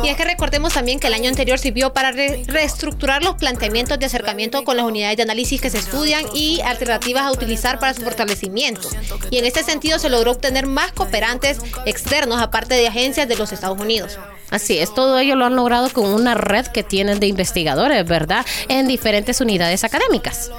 Y 0.04 0.08
es 0.08 0.18
que 0.18 0.24
recordemos 0.24 0.74
también 0.74 1.00
que 1.00 1.08
el 1.08 1.14
año 1.14 1.30
anterior 1.30 1.60
sirvió 1.60 1.94
para 1.94 2.12
reestructurar 2.12 3.24
los 3.24 3.36
planteamientos 3.36 4.00
de 4.00 4.06
acercamiento 4.06 4.64
con 4.64 4.78
las 4.78 4.86
unidades 4.86 5.18
de 5.18 5.24
análisis 5.24 5.62
que 5.62 5.70
se 5.70 5.78
estudian 5.78 6.26
y 6.34 6.62
alternativas 6.62 7.24
a 7.24 7.32
utilizar 7.32 7.80
para 7.80 7.94
su 7.94 8.02
fortalecimiento. 8.02 8.90
Y 9.30 9.38
en 9.38 9.46
este 9.46 9.64
sentido 9.64 10.00
se 10.00 10.10
logró 10.10 10.32
obtener 10.32 10.68
más 10.68 10.92
cooperantes 10.92 11.60
externos 11.86 12.42
aparte 12.42 12.76
de 12.76 12.88
agencias 12.88 13.28
de 13.28 13.36
los 13.36 13.52
Estados 13.52 13.80
Unidos. 13.80 14.18
Así 14.50 14.80
es, 14.80 14.94
todo 14.94 15.20
ello 15.20 15.36
lo 15.36 15.46
han 15.46 15.56
logrado 15.56 15.90
con 15.92 16.06
una 16.06 16.34
red 16.34 16.66
que 16.68 16.84
tienen 16.84 17.20
de 17.20 17.28
investigadores, 17.28 18.04
¿verdad? 18.08 18.46
En 18.68 18.88
diferentes 18.88 19.42
unidades 19.42 19.84
académicas. 19.84 20.50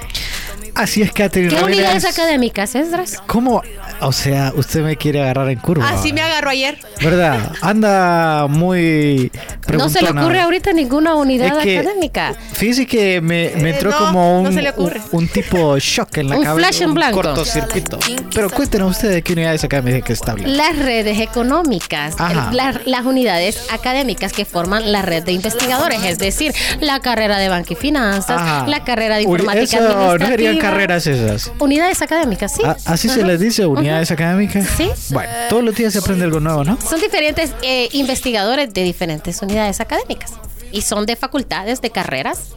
Así 0.75 1.01
es, 1.01 1.11
Catherine. 1.11 1.53
¿Qué 1.55 1.63
unidades 1.63 2.05
académicas, 2.05 2.75
Esdras? 2.75 3.21
¿Cómo? 3.27 3.61
O 3.99 4.11
sea, 4.11 4.53
usted 4.55 4.81
me 4.81 4.95
quiere 4.95 5.21
agarrar 5.21 5.49
en 5.49 5.59
curva. 5.59 5.89
Así 5.89 6.13
me 6.13 6.21
agarró 6.21 6.49
ayer. 6.49 6.77
¿Verdad? 7.01 7.51
Anda 7.61 8.47
muy. 8.47 9.31
No 9.71 9.89
se 9.89 10.01
le 10.01 10.09
ocurre 10.09 10.39
ahorita 10.39 10.73
ninguna 10.73 11.15
unidad 11.15 11.59
académica. 11.59 12.33
Fíjese 12.53 12.85
que 12.85 13.21
me, 13.21 13.51
me 13.57 13.69
eh, 13.69 13.73
entró 13.73 13.91
como 13.97 14.41
un, 14.41 15.01
un, 15.11 15.27
tipo 15.27 15.77
shock 15.77 16.17
en 16.17 16.29
la 16.29 16.35
cabeza. 16.41 16.53
Un 16.53 16.59
flash 16.59 16.81
en 16.81 16.93
blanco. 16.93 17.21
cortocircuito. 17.21 17.99
Pero 18.33 18.49
cuéntenos 18.49 18.91
ustedes 18.91 19.15
de 19.15 19.21
qué 19.21 19.33
unidades 19.33 19.63
académicas 19.63 20.03
que 20.07 20.13
está 20.13 20.31
hablando. 20.31 20.55
Las 20.55 20.77
redes 20.77 21.19
económicas. 21.19 22.15
las 22.51 23.05
unidades 23.05 23.67
académicas 23.71 24.33
que 24.33 24.45
forman 24.45 24.91
la 24.91 25.01
red 25.01 25.23
de 25.23 25.33
investigadores. 25.33 26.03
Es 26.03 26.17
decir, 26.17 26.53
la 26.79 26.99
carrera 26.99 27.37
de 27.37 27.49
banca 27.49 27.73
y 27.73 27.75
finanzas, 27.75 28.67
la 28.67 28.83
carrera 28.83 29.17
de 29.17 29.23
informática 29.23 29.77
administrativa 29.77 30.60
carreras 30.61 31.07
esas? 31.07 31.51
Unidades 31.59 32.01
académicas, 32.01 32.53
sí. 32.53 32.61
Ah, 32.65 32.77
¿Así 32.85 33.09
se 33.09 33.23
les 33.23 33.39
dice? 33.39 33.65
¿Unidades 33.65 34.11
académicas? 34.11 34.67
Sí. 34.77 34.89
Bueno, 35.09 35.31
todos 35.49 35.63
los 35.63 35.75
días 35.75 35.93
se 35.93 35.99
aprende 35.99 36.25
algo 36.25 36.39
nuevo, 36.39 36.63
¿no? 36.63 36.77
Son 36.81 36.99
diferentes 36.99 37.53
eh, 37.61 37.89
investigadores 37.93 38.73
de 38.73 38.83
diferentes 38.83 39.41
unidades 39.41 39.79
académicas 39.81 40.33
y 40.71 40.81
son 40.81 41.05
de 41.05 41.15
facultades, 41.15 41.81
de 41.81 41.89
carreras 41.89 42.55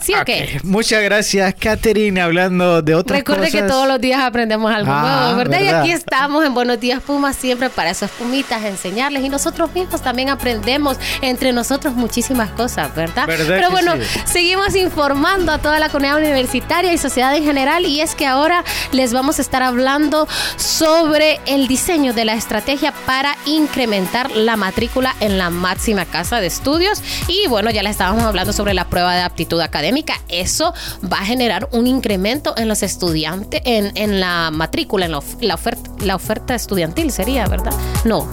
¿Sí 0.00 0.14
o 0.14 0.24
qué? 0.24 0.60
Muchas 0.62 1.02
gracias, 1.02 1.54
Katherine, 1.54 2.20
hablando 2.20 2.82
de 2.82 2.94
otras 2.94 3.18
Recuerde 3.18 3.46
cosas. 3.46 3.60
que 3.62 3.66
todos 3.68 3.88
los 3.88 4.00
días 4.00 4.20
aprendemos 4.22 4.72
algo 4.72 4.92
Ah, 4.92 5.20
nuevo, 5.32 5.38
¿verdad? 5.38 5.60
Y 5.60 5.68
aquí 5.68 5.90
estamos 5.90 6.44
en 6.44 6.54
Buenos 6.54 6.78
Días 6.78 7.02
Pumas 7.02 7.34
siempre 7.36 7.68
para 7.68 7.90
esas 7.90 8.10
pumitas, 8.12 8.64
enseñarles 8.64 9.24
y 9.24 9.28
nosotros 9.28 9.72
mismos 9.74 10.00
también 10.00 10.28
aprendemos 10.28 10.96
entre 11.20 11.52
nosotros 11.52 11.94
muchísimas 11.94 12.50
cosas, 12.50 12.94
¿verdad? 12.94 13.26
¿Verdad 13.26 13.56
Pero 13.56 13.70
bueno, 13.70 13.94
sí? 13.96 14.20
seguimos 14.24 14.74
informando 14.76 15.50
a 15.52 15.58
toda 15.58 15.78
la 15.80 15.88
comunidad 15.88 16.18
universitaria 16.18 16.92
y 16.92 16.98
sociedad 16.98 17.34
en 17.34 17.42
general 17.44 17.84
y 17.84 18.00
es 18.00 18.14
que 18.14 18.26
ahora 18.26 18.62
les 18.92 19.12
vamos 19.12 19.38
a 19.38 19.42
estar 19.42 19.62
hablando 19.62 20.28
sobre 20.56 21.40
el 21.46 21.66
diseño 21.66 22.12
de 22.12 22.24
la 22.24 22.34
estrategia 22.34 22.92
para 23.06 23.36
incrementar 23.46 24.30
la 24.30 24.56
matrícula 24.56 25.14
en 25.20 25.38
la 25.38 25.50
máxima 25.50 26.04
casa 26.04 26.40
de 26.40 26.46
estudios 26.46 27.02
y 27.26 27.48
bueno, 27.48 27.70
ya 27.70 27.82
les 27.82 27.92
estábamos 27.92 28.22
hablando 28.24 28.52
sobre 28.52 28.74
la 28.74 28.84
prueba 28.84 29.14
de 29.16 29.22
aptitud 29.22 29.60
académica. 29.60 29.87
Eso 30.28 30.74
va 31.10 31.18
a 31.18 31.24
generar 31.24 31.68
un 31.72 31.86
incremento 31.86 32.54
en 32.56 32.68
los 32.68 32.82
estudiantes, 32.82 33.60
en, 33.64 33.92
en 33.96 34.20
la 34.20 34.50
matrícula, 34.50 35.06
en 35.06 35.12
la, 35.12 35.22
la 35.40 35.54
oferta, 35.54 35.90
la 36.04 36.16
oferta 36.16 36.54
estudiantil 36.54 37.10
sería, 37.10 37.46
¿verdad? 37.46 37.72
No. 38.04 38.26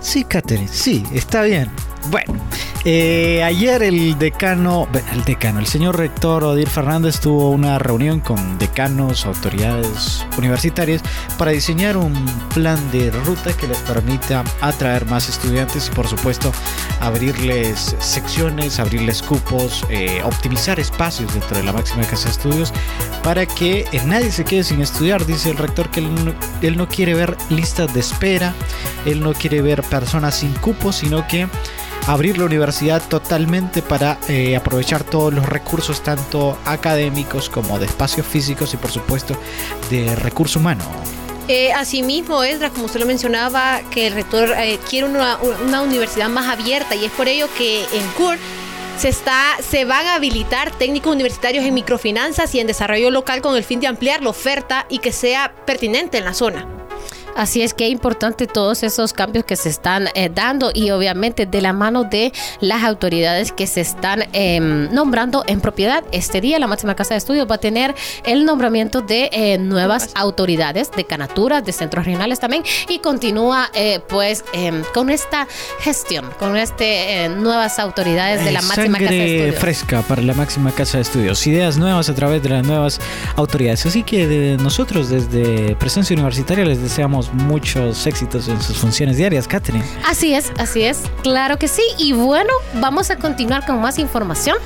Sí, 0.00 0.24
Katherine, 0.24 0.68
sí, 0.68 1.04
está 1.12 1.42
bien. 1.42 1.70
Bueno, 2.10 2.34
eh, 2.84 3.42
ayer 3.42 3.82
el 3.82 4.18
decano, 4.18 4.88
el 5.12 5.24
decano, 5.24 5.58
el 5.58 5.66
señor 5.66 5.98
rector 5.98 6.44
Odir 6.44 6.68
Fernández 6.68 7.20
tuvo 7.20 7.50
una 7.50 7.78
reunión 7.78 8.20
con 8.20 8.58
decanos, 8.58 9.26
autoridades 9.26 10.24
universitarias 10.38 11.02
para 11.36 11.50
diseñar 11.50 11.96
un 11.96 12.14
plan 12.54 12.78
de 12.92 13.10
ruta 13.10 13.52
que 13.52 13.66
les 13.66 13.78
permita 13.78 14.44
atraer 14.60 15.04
más 15.06 15.28
estudiantes 15.28 15.88
y 15.88 15.94
por 15.94 16.06
supuesto 16.06 16.52
abrirles 17.00 17.96
secciones, 17.98 18.78
abrirles 18.78 19.22
cupos, 19.22 19.84
eh, 19.88 20.20
optimizar 20.24 20.80
espacios 20.80 21.32
dentro 21.32 21.56
de 21.56 21.64
la 21.64 21.72
máxima 21.72 22.02
casa 22.02 22.24
de 22.24 22.30
estudios 22.30 22.72
para 23.22 23.46
que 23.46 23.86
eh, 23.92 24.00
nadie 24.04 24.30
se 24.30 24.44
quede 24.44 24.64
sin 24.64 24.80
estudiar. 24.80 25.24
Dice 25.26 25.50
el 25.50 25.56
rector 25.56 25.90
que 25.90 26.00
él 26.00 26.24
no, 26.24 26.34
él 26.62 26.76
no 26.76 26.88
quiere 26.88 27.14
ver 27.14 27.36
listas 27.50 27.92
de 27.94 28.00
espera, 28.00 28.54
él 29.04 29.20
no 29.20 29.32
quiere 29.32 29.62
ver 29.62 29.82
personas 29.82 30.36
sin 30.36 30.52
cupos, 30.54 30.96
sino 30.96 31.26
que 31.26 31.48
abrir 32.08 32.38
la 32.38 32.46
universidad 32.46 33.02
totalmente 33.06 33.82
para 33.82 34.18
eh, 34.28 34.56
aprovechar 34.56 35.04
todos 35.04 35.32
los 35.32 35.46
recursos, 35.46 36.02
tanto 36.02 36.58
académicos 36.64 37.50
como 37.50 37.78
de 37.78 37.86
espacios 37.86 38.26
físicos 38.26 38.72
y 38.74 38.78
por 38.78 38.90
supuesto 38.90 39.36
de 39.90 40.16
recurso 40.16 40.58
humano. 40.58 40.84
Eh, 41.48 41.72
asimismo, 41.72 42.42
Esdras, 42.44 42.72
como 42.72 42.84
usted 42.84 43.00
lo 43.00 43.06
mencionaba, 43.06 43.80
que 43.90 44.06
el 44.06 44.12
rector 44.12 44.52
eh, 44.58 44.78
quiere 44.88 45.08
una, 45.08 45.38
una 45.38 45.80
universidad 45.80 46.28
más 46.28 46.46
abierta 46.46 46.94
y 46.94 47.06
es 47.06 47.10
por 47.12 47.26
ello 47.26 47.48
que 47.56 47.84
en 47.84 48.06
CUR 48.18 48.36
se, 48.98 49.08
está, 49.08 49.56
se 49.66 49.86
van 49.86 50.06
a 50.06 50.16
habilitar 50.16 50.70
técnicos 50.72 51.14
universitarios 51.14 51.64
en 51.64 51.72
microfinanzas 51.72 52.54
y 52.54 52.60
en 52.60 52.66
desarrollo 52.66 53.10
local 53.10 53.40
con 53.40 53.56
el 53.56 53.64
fin 53.64 53.80
de 53.80 53.86
ampliar 53.86 54.22
la 54.22 54.28
oferta 54.30 54.84
y 54.90 54.98
que 54.98 55.10
sea 55.10 55.54
pertinente 55.64 56.18
en 56.18 56.26
la 56.26 56.34
zona. 56.34 56.77
Así 57.38 57.62
es 57.62 57.72
que 57.72 57.86
es 57.86 57.92
importante 57.92 58.48
todos 58.48 58.82
esos 58.82 59.12
cambios 59.12 59.44
que 59.44 59.54
se 59.54 59.68
están 59.68 60.08
eh, 60.14 60.28
dando 60.28 60.72
y 60.74 60.90
obviamente 60.90 61.46
de 61.46 61.62
la 61.62 61.72
mano 61.72 62.02
de 62.02 62.32
las 62.60 62.82
autoridades 62.82 63.52
que 63.52 63.68
se 63.68 63.80
están 63.80 64.24
eh, 64.32 64.58
nombrando 64.58 65.44
en 65.46 65.60
propiedad. 65.60 66.02
Este 66.10 66.40
día 66.40 66.58
la 66.58 66.66
máxima 66.66 66.96
casa 66.96 67.14
de 67.14 67.18
estudios 67.18 67.48
va 67.48 67.54
a 67.54 67.58
tener 67.58 67.94
el 68.24 68.44
nombramiento 68.44 69.02
de 69.02 69.30
eh, 69.32 69.56
nuevas 69.56 70.10
autoridades, 70.16 70.90
de 70.90 71.04
canaturas, 71.04 71.64
de 71.64 71.72
centros 71.72 72.04
regionales 72.04 72.40
también 72.40 72.64
y 72.88 72.98
continúa 72.98 73.70
eh, 73.72 74.00
pues 74.08 74.44
eh, 74.52 74.82
con 74.92 75.08
esta 75.08 75.46
gestión, 75.78 76.26
con 76.40 76.56
este 76.56 77.28
nuevas 77.28 77.78
autoridades 77.78 78.44
de 78.44 78.50
la 78.50 78.62
máxima 78.62 78.98
casa 78.98 79.10
de 79.12 79.34
estudios. 79.34 79.60
fresca 79.60 80.02
para 80.02 80.22
la 80.22 80.34
máxima 80.34 80.72
casa 80.72 80.98
de 80.98 81.02
estudios, 81.02 81.46
ideas 81.46 81.78
nuevas 81.78 82.08
a 82.08 82.14
través 82.16 82.42
de 82.42 82.48
las 82.48 82.66
nuevas 82.66 83.00
autoridades. 83.36 83.86
Así 83.86 84.02
que 84.02 84.26
de 84.26 84.56
nosotros 84.56 85.08
desde 85.08 85.76
Presencia 85.76 86.14
Universitaria 86.14 86.64
les 86.64 86.82
deseamos 86.82 87.27
muchos 87.32 88.06
éxitos 88.06 88.48
en 88.48 88.60
sus 88.60 88.78
funciones 88.78 89.16
diarias, 89.16 89.46
Catherine. 89.46 89.84
Así 90.06 90.34
es, 90.34 90.52
así 90.58 90.82
es, 90.82 91.02
claro 91.22 91.58
que 91.58 91.68
sí. 91.68 91.82
Y 91.98 92.12
bueno, 92.12 92.52
vamos 92.74 93.10
a 93.10 93.16
continuar 93.16 93.66
con 93.66 93.80
más 93.80 93.98
información. 93.98 94.56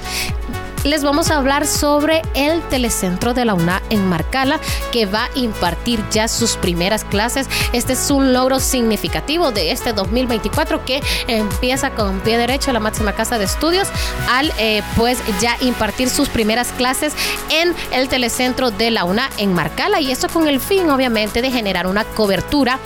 Les 0.85 1.05
vamos 1.05 1.31
a 1.31 1.37
hablar 1.37 1.67
sobre 1.67 2.23
el 2.35 2.61
telecentro 2.63 3.35
de 3.35 3.45
la 3.45 3.55
UNA 3.55 3.82
en 3.93 4.09
Marcala, 4.09 4.59
que 4.91 5.07
va 5.07 5.25
a 5.25 5.39
impartir 5.39 6.03
ya 6.11 6.27
sus 6.27 6.57
primeras 6.57 7.05
clases. 7.05 7.49
Este 7.73 7.93
es 7.93 8.11
un 8.11 8.33
logro 8.33 8.59
significativo 8.59 9.53
de 9.53 9.71
este 9.71 9.93
2024 9.93 10.85
que 10.85 11.01
empieza 11.29 11.91
con 11.91 12.21
pie 12.21 12.39
derecho 12.39 12.73
la 12.73 12.81
máxima 12.81 13.13
casa 13.13 13.39
de 13.39 13.45
estudios 13.45 13.89
al 14.29 14.53
eh, 14.59 14.83
pues 14.97 15.19
ya 15.41 15.57
impartir 15.61 16.11
sus 16.11 16.29
primeras 16.29 16.73
clases 16.73 17.13
en 17.51 17.75
el 17.93 18.09
telecentro 18.09 18.71
de 18.71 18.91
la 18.91 19.05
UNA 19.05 19.31
en 19.39 19.53
Marcala. 19.53 20.01
Y 20.01 20.11
esto 20.11 20.29
con 20.29 20.49
el 20.49 20.61
fin, 20.61 20.89
obviamente, 20.91 21.43
de 21.43 21.51
generar 21.51 21.87
una 21.87 22.05
cobertura 22.05 22.79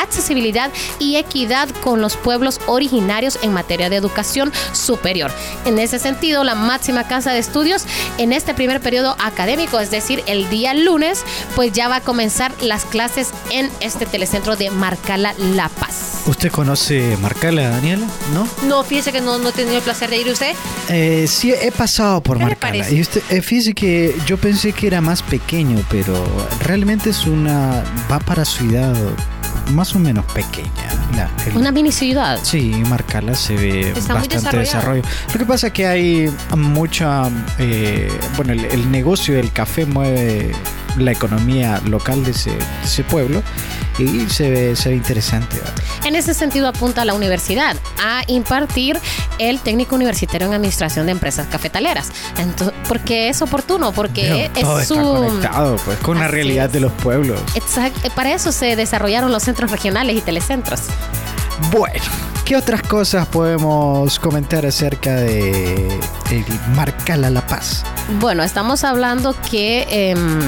accesibilidad 0.00 0.70
y 0.98 1.16
equidad 1.16 1.68
con 1.82 2.00
los 2.00 2.16
pueblos 2.16 2.60
originarios 2.66 3.38
en 3.42 3.52
materia 3.52 3.90
de 3.90 3.96
educación 3.96 4.52
superior. 4.72 5.30
En 5.64 5.78
ese 5.78 5.98
sentido, 5.98 6.44
la 6.44 6.54
máxima 6.54 7.06
casa 7.06 7.32
de 7.32 7.38
estudios 7.38 7.84
en 8.18 8.32
este 8.32 8.54
primer 8.54 8.80
periodo 8.80 9.16
académico, 9.18 9.78
es 9.80 9.90
decir, 9.90 10.22
el 10.26 10.48
día 10.52 10.74
lunes, 10.74 11.24
pues 11.56 11.72
ya 11.72 11.88
va 11.88 11.96
a 11.96 12.00
comenzar 12.00 12.52
las 12.60 12.84
clases 12.84 13.30
en 13.50 13.70
este 13.80 14.06
telecentro 14.06 14.54
de 14.54 14.70
Marcala 14.70 15.34
La 15.38 15.68
Paz. 15.68 16.22
¿Usted 16.26 16.52
conoce 16.52 17.16
Marcala, 17.20 17.70
Daniela? 17.70 18.06
¿No? 18.32 18.46
No, 18.68 18.84
fíjese 18.84 19.10
que 19.10 19.20
no, 19.20 19.38
no 19.38 19.48
he 19.48 19.52
tenido 19.52 19.78
el 19.78 19.82
placer 19.82 20.10
de 20.10 20.18
ir 20.18 20.28
usted. 20.28 20.54
Eh, 20.88 21.26
sí, 21.26 21.52
he 21.52 21.72
pasado 21.72 22.22
por 22.22 22.36
¿Qué 22.36 22.44
le 22.44 22.50
Marcala. 22.50 22.90
Y 22.90 23.00
usted, 23.00 23.22
eh, 23.30 23.42
fíjese 23.42 23.72
que 23.72 24.14
yo 24.26 24.36
pensé 24.36 24.72
que 24.72 24.86
era 24.86 25.00
más 25.00 25.22
pequeño, 25.22 25.82
pero 25.90 26.14
realmente 26.60 27.10
es 27.10 27.26
una. 27.26 27.82
va 28.10 28.20
para 28.20 28.44
ciudad 28.44 28.94
más 29.70 29.94
o 29.94 29.98
menos 29.98 30.24
pequeña. 30.26 30.70
La- 31.16 31.30
el- 31.46 31.56
Una 31.56 31.70
mini 31.72 31.92
ciudad. 31.92 32.38
Sí, 32.42 32.72
Marcala 32.88 33.34
se 33.34 33.54
ve 33.56 33.92
Está 33.96 34.14
bastante 34.14 34.56
desarrollo. 34.58 35.02
Lo 35.32 35.38
que 35.38 35.46
pasa 35.46 35.68
es 35.68 35.72
que 35.72 35.86
hay 35.86 36.30
mucha, 36.56 37.28
eh, 37.58 38.10
bueno, 38.36 38.52
el, 38.52 38.64
el 38.66 38.90
negocio 38.90 39.34
del 39.34 39.52
café 39.52 39.86
mueve 39.86 40.52
la 40.98 41.12
economía 41.12 41.80
local 41.86 42.22
de 42.24 42.32
ese, 42.32 42.50
de 42.50 42.58
ese 42.84 43.02
pueblo 43.04 43.42
y 43.98 44.28
se 44.28 44.50
ve, 44.50 44.76
se 44.76 44.90
ve 44.90 44.96
interesante. 44.96 45.56
En 46.04 46.14
ese 46.16 46.34
sentido 46.34 46.68
apunta 46.68 47.04
la 47.04 47.14
universidad 47.14 47.76
a 48.02 48.22
impartir 48.26 48.98
el 49.38 49.60
técnico 49.60 49.94
universitario 49.94 50.48
en 50.48 50.54
administración 50.54 51.06
de 51.06 51.12
empresas 51.12 51.46
cafetaleras. 51.48 52.10
Entonces, 52.38 52.74
porque 52.88 53.28
es 53.28 53.42
oportuno, 53.42 53.92
porque 53.92 54.50
Pero 54.54 54.66
todo 54.66 54.78
es 54.78 54.90
está 54.90 55.02
su 55.02 55.14
conectado, 55.14 55.76
pues, 55.84 55.98
con 55.98 56.18
la 56.18 56.28
realidad 56.28 56.66
es. 56.66 56.72
de 56.72 56.80
los 56.80 56.92
pueblos. 56.92 57.40
Exacto, 57.54 58.10
para 58.10 58.32
eso 58.32 58.52
se 58.52 58.76
desarrollaron 58.76 59.30
los 59.32 59.42
centros 59.42 59.70
regionales 59.70 60.16
y 60.16 60.20
telecentros. 60.20 60.80
Bueno, 61.70 62.04
¿qué 62.44 62.56
otras 62.56 62.82
cosas 62.82 63.26
podemos 63.26 64.18
comentar 64.18 64.66
acerca 64.66 65.14
de 65.16 66.00
Marcala 66.74 67.30
La 67.30 67.46
Paz? 67.46 67.84
Bueno, 68.20 68.42
estamos 68.42 68.84
hablando 68.84 69.34
que 69.50 69.86
em, 69.88 70.40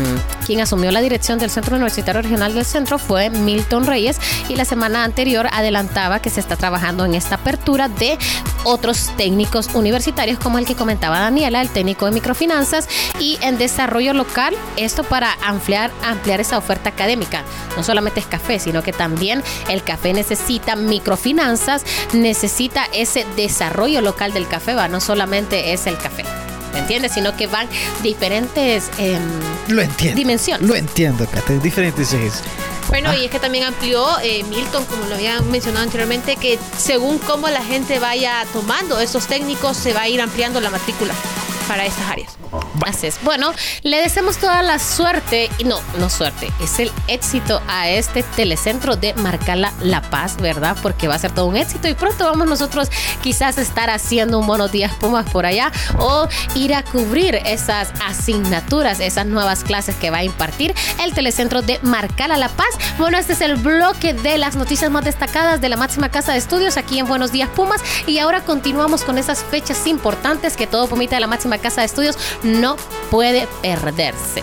quien 0.45 0.61
asumió 0.61 0.91
la 0.91 1.01
dirección 1.01 1.39
del 1.39 1.51
Centro 1.51 1.77
Universitario 1.77 2.23
Regional 2.23 2.55
del 2.55 2.65
Centro 2.65 2.99
fue 2.99 3.31
Milton 3.31 3.87
Reyes 3.87 4.19
y 4.49 4.57
la 4.57 4.65
semana 4.65 5.05
anterior 5.05 5.49
adelantaba 5.53 6.21
que 6.21 6.31
se 6.31 6.41
está 6.41 6.57
trabajando 6.57 7.05
en 7.05 7.15
esta 7.15 7.37
apertura 7.37 7.89
de 7.89 8.19
otros 8.65 9.11
técnicos 9.17 9.69
universitarios 9.75 10.39
como 10.39 10.59
el 10.59 10.67
que 10.67 10.75
comentaba 10.75 11.21
Daniela, 11.21 11.61
el 11.63 11.69
técnico 11.71 12.07
de 12.07 12.13
microfinanzas 12.13 12.89
y 13.21 13.39
en 13.43 13.59
desarrollo 13.59 14.13
local, 14.15 14.55
esto 14.77 15.05
para 15.05 15.33
ampliar, 15.45 15.91
ampliar 16.03 16.41
esa 16.41 16.59
oferta 16.59 16.89
académica. 16.89 17.43
No 17.77 17.83
solamente 17.83 18.21
es 18.21 18.27
café, 18.27 18.59
sino 18.59 18.83
que 18.83 18.93
también 18.93 19.43
el 19.69 19.83
café 19.83 20.13
necesita 20.13 20.77
microfinanzas, 20.77 21.85
necesita 22.13 22.87
ese 22.93 23.27
desarrollo 23.37 24.01
local 24.01 24.33
del 24.33 24.49
café, 24.49 24.75
¿va? 24.75 24.89
no 24.89 25.01
solamente 25.01 25.73
es 25.73 25.87
el 25.87 25.97
café. 25.99 26.25
¿Me 26.73 26.81
entiendes? 26.81 27.13
Sino 27.13 27.37
que 27.37 27.47
van 27.47 27.69
diferentes 28.03 28.91
em, 28.99 29.23
Lo 29.69 29.81
entiendo. 29.81 30.17
dimensiones. 30.17 30.69
Lo 30.69 30.75
entiendo, 30.75 31.25
diferentes 31.63 32.13
ejes. 32.13 32.43
Bueno, 32.95 33.11
Ah. 33.11 33.17
y 33.17 33.25
es 33.25 33.31
que 33.33 33.41
también 33.41 33.65
amplió 33.65 34.07
eh, 34.23 34.45
Milton, 34.45 34.85
como 34.85 35.05
lo 35.07 35.17
había 35.17 35.41
mencionado 35.41 35.83
anteriormente, 35.83 36.37
que 36.37 36.61
según 36.79 37.19
cómo 37.19 37.49
la 37.49 37.65
gente 37.65 37.99
vaya 37.99 38.47
tomando 38.53 39.01
esos 39.01 39.27
técnicos, 39.27 39.77
se 39.77 39.93
va 39.93 40.03
a 40.03 40.09
ir 40.09 40.21
ampliando 40.21 40.61
la 40.61 40.71
matrícula 40.71 41.13
para 41.67 41.85
estas 41.85 42.09
áreas. 42.09 42.39
Es. 43.03 43.19
Bueno, 43.23 43.53
le 43.83 44.01
deseamos 44.01 44.37
toda 44.37 44.63
la 44.63 44.79
suerte, 44.79 45.51
y 45.59 45.65
no, 45.65 45.81
no 45.99 46.09
suerte, 46.09 46.53
es 46.63 46.79
el 46.79 46.93
éxito 47.09 47.61
a 47.67 47.89
este 47.89 48.23
telecentro 48.23 48.95
de 48.95 49.15
Marcala 49.15 49.73
La 49.81 50.01
Paz, 50.01 50.37
¿verdad? 50.37 50.77
Porque 50.81 51.09
va 51.09 51.15
a 51.15 51.19
ser 51.19 51.33
todo 51.33 51.47
un 51.47 51.57
éxito 51.57 51.89
y 51.89 51.95
pronto 51.95 52.25
vamos 52.25 52.47
nosotros 52.47 52.91
quizás 53.23 53.59
estar 53.59 53.91
haciendo 53.91 54.39
un 54.39 54.47
Buenos 54.47 54.71
Días 54.71 54.93
Pumas 54.95 55.29
por 55.29 55.45
allá 55.47 55.73
o 55.99 56.29
ir 56.55 56.75
a 56.75 56.83
cubrir 56.85 57.37
esas 57.47 57.89
asignaturas, 58.07 59.01
esas 59.01 59.27
nuevas 59.27 59.65
clases 59.65 59.97
que 59.97 60.11
va 60.11 60.19
a 60.19 60.25
impartir 60.25 60.75
el 61.03 61.15
telecentro 61.15 61.63
de 61.63 61.81
Marcala 61.83 62.37
La 62.37 62.49
Paz. 62.49 62.69
Bueno, 62.99 63.19
este 63.19 63.33
es 63.33 63.41
el 63.41 63.57
bloque 63.57 64.15
de 64.15 64.39
las 64.39 64.57
noticias 64.57 64.91
más 64.91 65.05
destacadas 65.05 65.61
de 65.61 65.69
la 65.69 65.77
máxima 65.77 66.11
casa 66.11 66.33
de 66.33 66.39
estudios 66.39 66.77
aquí 66.77 66.99
en 66.99 67.07
Buenos 67.07 67.33
Días 67.33 67.49
Pumas 67.49 67.81
y 68.07 68.19
ahora 68.19 68.43
continuamos 68.43 69.03
con 69.03 69.19
esas 69.19 69.43
fechas 69.43 69.87
importantes 69.87 70.57
que 70.57 70.67
todo 70.67 70.87
Pumita 70.87 71.17
de 71.17 71.21
la 71.21 71.27
máxima 71.27 71.59
casa 71.59 71.81
de 71.81 71.87
estudios 71.87 72.17
no 72.45 72.77
puede 73.11 73.49
perderse. 73.63 74.43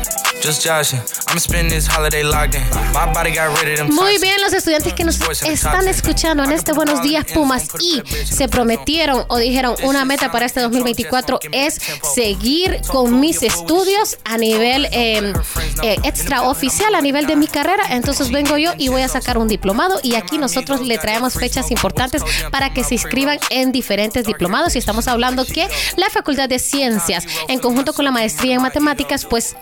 Muy 3.91 4.17
bien, 4.17 4.41
los 4.41 4.53
estudiantes 4.53 4.93
que 4.93 5.03
nos 5.03 5.19
están 5.43 5.87
escuchando 5.87 6.43
en 6.43 6.51
este 6.51 6.73
Buenos 6.73 7.03
Días 7.03 7.25
Pumas 7.31 7.67
y 7.79 8.01
se 8.25 8.47
prometieron 8.47 9.23
o 9.27 9.37
dijeron 9.37 9.75
una 9.83 10.03
meta 10.03 10.31
para 10.31 10.47
este 10.47 10.59
2024 10.61 11.39
es 11.51 11.79
seguir 12.15 12.81
con 12.87 13.19
mis 13.19 13.43
estudios 13.43 14.17
a 14.25 14.39
nivel 14.39 14.85
eh, 14.85 15.31
eh, 15.83 15.97
extraoficial, 16.03 16.95
a 16.95 17.01
nivel 17.01 17.27
de 17.27 17.35
mi 17.35 17.45
carrera. 17.45 17.83
Entonces 17.91 18.31
vengo 18.31 18.57
yo 18.57 18.71
y 18.79 18.89
voy 18.89 19.03
a 19.03 19.07
sacar 19.09 19.37
un 19.37 19.47
diplomado 19.47 19.99
y 20.01 20.15
aquí 20.15 20.39
nosotros 20.39 20.81
le 20.81 20.97
traemos 20.97 21.35
fechas 21.35 21.69
importantes 21.69 22.23
para 22.49 22.73
que 22.73 22.83
se 22.83 22.95
inscriban 22.95 23.37
en 23.51 23.71
diferentes 23.71 24.25
diplomados. 24.25 24.75
Y 24.75 24.79
estamos 24.79 25.07
hablando 25.07 25.45
que 25.45 25.67
la 25.97 26.09
Facultad 26.09 26.49
de 26.49 26.57
Ciencias 26.57 27.27
en 27.47 27.59
conjunto 27.59 27.93
con 27.93 28.05
la 28.05 28.11
maestría 28.11 28.55
en 28.55 28.63
matemáticas 28.63 29.25
pues 29.25 29.55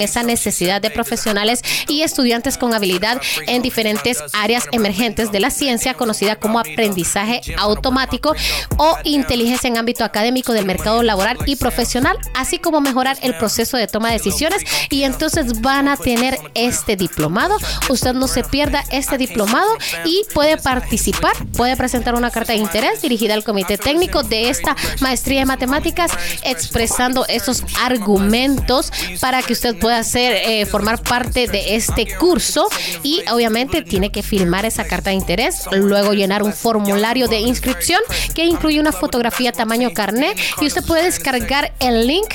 esa 0.00 0.22
necesidad 0.22 0.80
de 0.80 0.90
profesionales 0.90 1.62
y 1.88 2.02
estudiantes 2.02 2.58
con 2.58 2.74
habilidad 2.74 3.20
en 3.46 3.62
diferentes 3.62 4.22
áreas 4.32 4.64
emergentes 4.72 5.32
de 5.32 5.40
la 5.40 5.50
ciencia, 5.50 5.94
conocida 5.94 6.36
como 6.36 6.60
aprendizaje 6.60 7.40
automático 7.58 8.34
o 8.76 8.96
inteligencia 9.04 9.68
en 9.68 9.76
ámbito 9.76 10.04
académico 10.04 10.52
del 10.52 10.66
mercado 10.66 11.02
laboral 11.02 11.38
y 11.46 11.56
profesional, 11.56 12.16
así 12.34 12.58
como 12.58 12.80
mejorar 12.80 13.16
el 13.22 13.34
proceso 13.34 13.76
de 13.76 13.86
toma 13.86 14.08
de 14.08 14.14
decisiones. 14.14 14.62
Y 14.90 15.02
entonces 15.04 15.60
van 15.60 15.88
a 15.88 15.96
tener 15.96 16.38
este 16.54 16.96
diplomado. 16.96 17.56
Usted 17.88 18.14
no 18.14 18.28
se 18.28 18.44
pierda 18.44 18.84
este 18.90 19.18
diplomado 19.18 19.68
y 20.04 20.22
puede 20.34 20.56
participar, 20.56 21.32
puede 21.56 21.76
presentar 21.76 22.14
una 22.14 22.30
carta 22.30 22.52
de 22.52 22.58
interés 22.58 23.02
dirigida 23.02 23.34
al 23.34 23.44
comité 23.44 23.78
técnico 23.78 24.22
de 24.22 24.50
esta 24.50 24.76
maestría 25.00 25.42
en 25.42 25.48
matemáticas, 25.48 26.10
expresando 26.42 27.26
esos 27.26 27.64
argumentos 27.82 28.92
para 29.20 29.42
que 29.42 29.52
usted 29.52 29.77
pueda 29.80 30.02
ser, 30.02 30.32
eh, 30.32 30.66
formar 30.66 31.02
parte 31.02 31.46
de 31.46 31.76
este 31.76 32.06
curso 32.16 32.68
y 33.02 33.22
obviamente 33.30 33.82
tiene 33.82 34.10
que 34.10 34.22
firmar 34.22 34.64
esa 34.64 34.84
carta 34.84 35.10
de 35.10 35.16
interés, 35.16 35.64
luego 35.72 36.12
llenar 36.12 36.42
un 36.42 36.52
formulario 36.52 37.28
de 37.28 37.40
inscripción 37.40 38.00
que 38.34 38.44
incluye 38.44 38.80
una 38.80 38.92
fotografía 38.92 39.52
tamaño 39.52 39.92
carnet 39.92 40.38
y 40.60 40.66
usted 40.66 40.84
puede 40.84 41.04
descargar 41.04 41.72
el 41.80 42.06
link 42.06 42.26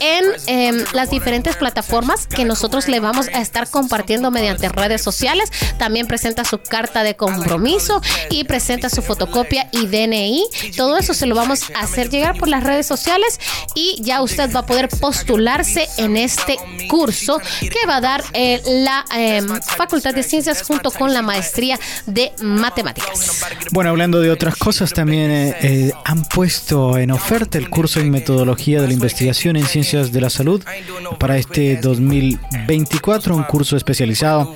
en 0.00 0.24
em, 0.46 0.84
las 0.92 1.10
diferentes 1.10 1.56
plataformas 1.56 2.26
que 2.26 2.44
nosotros 2.44 2.88
le 2.88 3.00
vamos 3.00 3.28
a 3.28 3.40
estar 3.40 3.68
compartiendo 3.68 4.30
mediante 4.30 4.68
redes 4.68 5.02
sociales. 5.02 5.50
También 5.78 6.06
presenta 6.06 6.44
su 6.44 6.58
carta 6.58 7.02
de 7.02 7.16
compromiso 7.16 8.00
y 8.30 8.44
presenta 8.44 8.88
su 8.90 9.02
fotocopia 9.02 9.68
y 9.72 9.86
DNI. 9.86 10.44
Todo 10.76 10.98
eso 10.98 11.14
se 11.14 11.26
lo 11.26 11.34
vamos 11.34 11.70
a 11.74 11.80
hacer 11.80 12.10
llegar 12.10 12.38
por 12.38 12.48
las 12.48 12.64
redes 12.64 12.86
sociales 12.86 13.40
y 13.74 13.96
ya 14.02 14.22
usted 14.22 14.52
va 14.54 14.60
a 14.60 14.66
poder 14.66 14.88
postularse 14.88 15.88
en 15.98 16.16
este 16.16 16.56
curso 16.88 17.40
que 17.60 17.86
va 17.88 17.96
a 17.96 18.00
dar 18.00 18.24
eh, 18.32 18.60
la 18.66 19.04
eh, 19.16 19.42
Facultad 19.76 20.14
de 20.14 20.22
Ciencias 20.22 20.62
junto 20.62 20.90
con 20.90 21.12
la 21.12 21.22
maestría 21.22 21.78
de 22.06 22.32
matemáticas. 22.42 23.44
Bueno, 23.72 23.90
hablando 23.90 24.20
de 24.20 24.30
otras 24.30 24.56
cosas, 24.56 24.92
también 24.92 25.30
eh, 25.30 25.56
eh, 25.62 25.92
han 26.04 26.24
puesto 26.24 26.98
en 26.98 27.10
oferta 27.10 27.58
el 27.58 27.68
curso 27.70 28.00
en 28.00 28.10
metodología 28.10 28.80
de 28.80 28.86
la 28.88 28.92
investigación 28.92 29.56
en 29.56 29.66
ciencias 29.66 30.12
de 30.12 30.20
la 30.20 30.30
salud 30.30 30.62
para 31.18 31.36
este 31.38 31.76
2024, 31.76 33.34
un 33.36 33.42
curso 33.44 33.76
especializado 33.76 34.54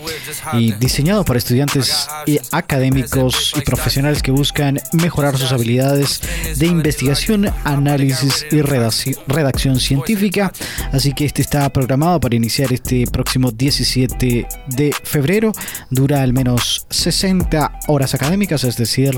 y 0.54 0.72
diseñado 0.72 1.24
para 1.24 1.38
estudiantes 1.38 2.06
y 2.26 2.38
académicos 2.52 3.52
y 3.56 3.60
profesionales 3.62 4.22
que 4.22 4.30
buscan 4.30 4.80
mejorar 4.92 5.36
sus 5.38 5.52
habilidades 5.52 6.20
de 6.56 6.66
investigación, 6.66 7.52
análisis 7.64 8.46
y 8.50 8.56
redacci- 8.56 9.18
redacción 9.26 9.78
científica. 9.80 10.52
Así 10.92 11.12
que 11.12 11.24
este 11.24 11.42
está 11.42 11.68
programado 11.70 12.19
para 12.20 12.36
iniciar 12.36 12.72
este 12.72 13.06
próximo 13.06 13.50
17 13.50 14.46
de 14.68 14.94
febrero. 15.02 15.52
Dura 15.90 16.22
al 16.22 16.32
menos 16.32 16.86
60 16.90 17.80
horas 17.88 18.14
académicas, 18.14 18.64
es 18.64 18.76
decir, 18.76 19.16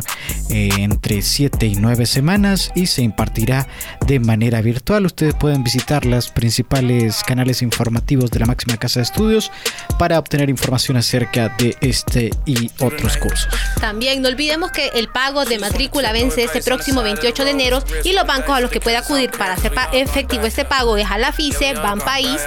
eh, 0.51 0.71
entre 0.79 1.23
7 1.23 1.67
y 1.67 1.75
9 1.77 2.07
semanas 2.07 2.71
y 2.75 2.87
se 2.87 3.03
impartirá 3.03 3.67
de 4.07 4.21
manera 4.21 4.61
virtual. 4.63 5.07
Ustedes 5.07 5.35
pueden 5.35 5.65
visitar 5.65 6.07
los 6.07 6.31
principales 6.31 7.23
canales 7.25 7.63
informativos 7.63 8.31
de 8.31 8.41
la 8.41 8.47
máxima 8.47 8.77
casa 8.77 9.01
de 9.01 9.05
estudios 9.05 9.51
para 9.99 10.19
obtener 10.19 10.51
información 10.51 10.97
acerca 10.97 11.49
de 11.59 11.77
este 11.81 12.31
y 12.47 12.71
otros 12.79 13.17
cursos. 13.17 13.49
También 13.81 14.23
no 14.23 14.29
olvidemos 14.29 14.71
que 14.71 14.89
el 14.95 15.09
pago 15.09 15.45
de 15.45 15.59
matrícula 15.59 16.13
vence 16.13 16.45
este 16.45 16.63
próximo 16.63 17.03
28 17.03 17.45
de 17.45 17.51
enero 17.51 17.83
y 18.05 18.13
los 18.13 18.27
bancos 18.27 18.57
a 18.57 18.61
los 18.61 18.71
que 18.71 18.81
puede 18.81 18.97
acudir 18.97 19.31
para 19.31 19.55
hacer 19.55 19.73
efectivo 19.93 20.47
este 20.47 20.65
pago 20.65 20.97
es 20.97 21.11
Alafice, 21.11 21.75
Banpaís, 21.75 22.41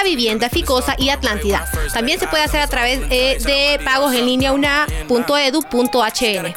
Da 0.00 0.04
Vivienda, 0.08 0.48
Ficosa 0.48 0.94
y 0.98 1.10
Atlántida. 1.10 1.66
También 1.92 2.18
se 2.18 2.26
puede 2.26 2.42
hacer 2.42 2.60
a 2.62 2.66
través 2.68 3.00
eh, 3.10 3.36
de 3.44 3.78
pagos 3.84 4.14
en 4.14 4.24
línea 4.24 4.52
una.edu.hn. 4.52 6.54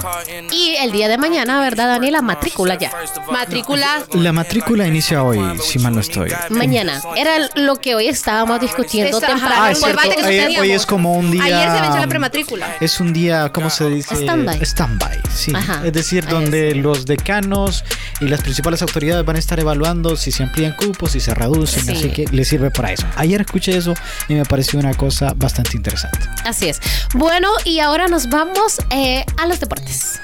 Y 0.52 0.76
el 0.80 0.92
día 0.92 1.08
de 1.10 1.18
mañana, 1.18 1.60
¿verdad, 1.62 1.88
Daniela? 1.88 2.22
Matrícula 2.22 2.76
ya. 2.78 2.92
Matrícula 3.32 4.04
La 4.14 4.32
matrícula 4.32 4.88
inicia 4.88 5.24
hoy, 5.24 5.40
si 5.62 5.80
mal 5.80 5.96
no 5.96 6.02
estoy. 6.02 6.32
Mañana. 6.50 7.02
Era 7.18 7.50
lo 7.56 7.80
que 7.82 7.96
hoy 7.96 8.08
estábamos 8.08 8.62
discutiendo 8.62 9.18
Esa- 9.18 9.28
temprano. 9.28 9.56
Ah, 9.58 9.68
el 9.68 9.74
es 9.74 9.80
cierto. 9.80 10.02
debate 10.02 10.22
que 10.54 10.60
Hoy, 10.62 10.72
es 10.72 10.86
como 10.86 11.14
un 11.14 11.32
día. 11.32 11.44
Ayer 11.44 11.70
se 11.76 11.82
venció 11.82 12.00
la 12.02 12.08
prematrícula. 12.08 12.76
Es 12.80 13.00
un 13.00 13.12
día, 13.14 13.52
¿cómo 13.52 13.70
se 13.70 13.90
dice? 13.90 14.16
Stand-by. 14.16 14.62
Stand-by, 14.66 15.20
sí. 15.36 15.52
Ajá. 15.54 15.82
Es 15.86 15.94
decir, 15.94 16.26
donde 16.28 16.76
los 16.76 17.06
decanos 17.06 17.84
y 18.22 18.26
las 18.28 18.42
principales 18.42 18.82
autoridades 18.82 19.26
van 19.26 19.36
a 19.36 19.40
estar 19.40 19.60
evaluando 19.60 20.16
si 20.16 20.32
se 20.32 20.44
amplían 20.44 20.74
cupos, 20.74 21.12
si 21.12 21.20
se 21.20 21.34
reducen, 21.34 21.86
Sí. 21.86 21.92
así 21.92 22.10
que 22.10 22.26
les 22.32 22.48
sirve 22.48 22.72
para 22.72 22.92
eso. 22.94 23.06
Ayer 23.16 23.33
escuché 23.42 23.78
eso 23.78 23.94
y 24.28 24.36
me 24.36 24.46
pareció 24.46 24.80
una 24.80 24.94
cosa 24.94 25.34
bastante 25.36 25.78
interesante. 25.78 26.20
Así 26.46 26.70
es. 26.70 26.80
Bueno, 27.14 27.50
y 27.66 27.80
ahora 27.80 28.08
nos 28.08 28.30
vamos 28.30 28.80
eh, 28.90 29.26
a 29.38 29.48
los 29.48 29.60
deportes. 29.60 30.20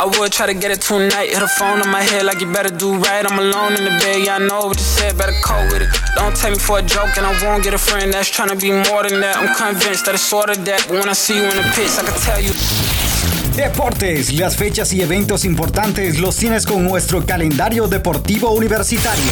I 0.00 0.06
would 0.18 0.32
try 0.32 0.46
to 0.46 0.54
get 0.54 0.72
it 0.72 0.80
tonight. 0.80 1.30
Hit 1.30 1.42
a 1.42 1.46
phone 1.46 1.80
on 1.80 1.88
my 1.88 2.02
head 2.02 2.26
like 2.26 2.40
you 2.40 2.52
better 2.52 2.68
do 2.68 2.96
right. 2.96 3.24
I'm 3.24 3.38
alone 3.38 3.76
in 3.76 3.84
the 3.84 3.90
bed, 4.02 4.24
yeah, 4.24 4.36
I 4.36 4.38
know 4.38 4.66
what 4.66 4.76
you 4.76 4.84
said, 4.84 5.16
better 5.16 5.32
cope 5.42 5.70
with 5.72 5.82
it. 5.82 5.88
Don't 6.16 6.34
take 6.34 6.52
me 6.52 6.58
for 6.58 6.78
a 6.78 6.82
joke, 6.82 7.16
and 7.16 7.24
I 7.24 7.32
won't 7.44 7.62
get 7.62 7.74
a 7.74 7.78
friend 7.78 8.12
that's 8.12 8.28
trying 8.28 8.48
to 8.48 8.56
be 8.56 8.72
more 8.72 9.04
than 9.04 9.20
that. 9.20 9.36
I'm 9.36 9.54
convinced 9.54 10.06
that 10.06 10.14
it's 10.14 10.24
sort 10.24 10.50
of 10.50 10.64
that, 10.64 10.86
but 10.88 10.98
when 10.98 11.08
I 11.08 11.12
see 11.12 11.36
you 11.36 11.44
in 11.44 11.56
the 11.56 11.62
pits, 11.74 11.98
I 11.98 12.02
can 12.02 12.14
tell 12.20 12.40
you. 12.40 12.52
Deportes, 13.56 14.32
las 14.32 14.56
fechas 14.56 14.92
y 14.92 15.00
eventos 15.00 15.44
importantes 15.44 16.18
los 16.18 16.36
tienes 16.36 16.66
con 16.66 16.84
nuestro 16.84 17.24
calendario 17.24 17.86
deportivo 17.86 18.50
universitario. 18.50 19.22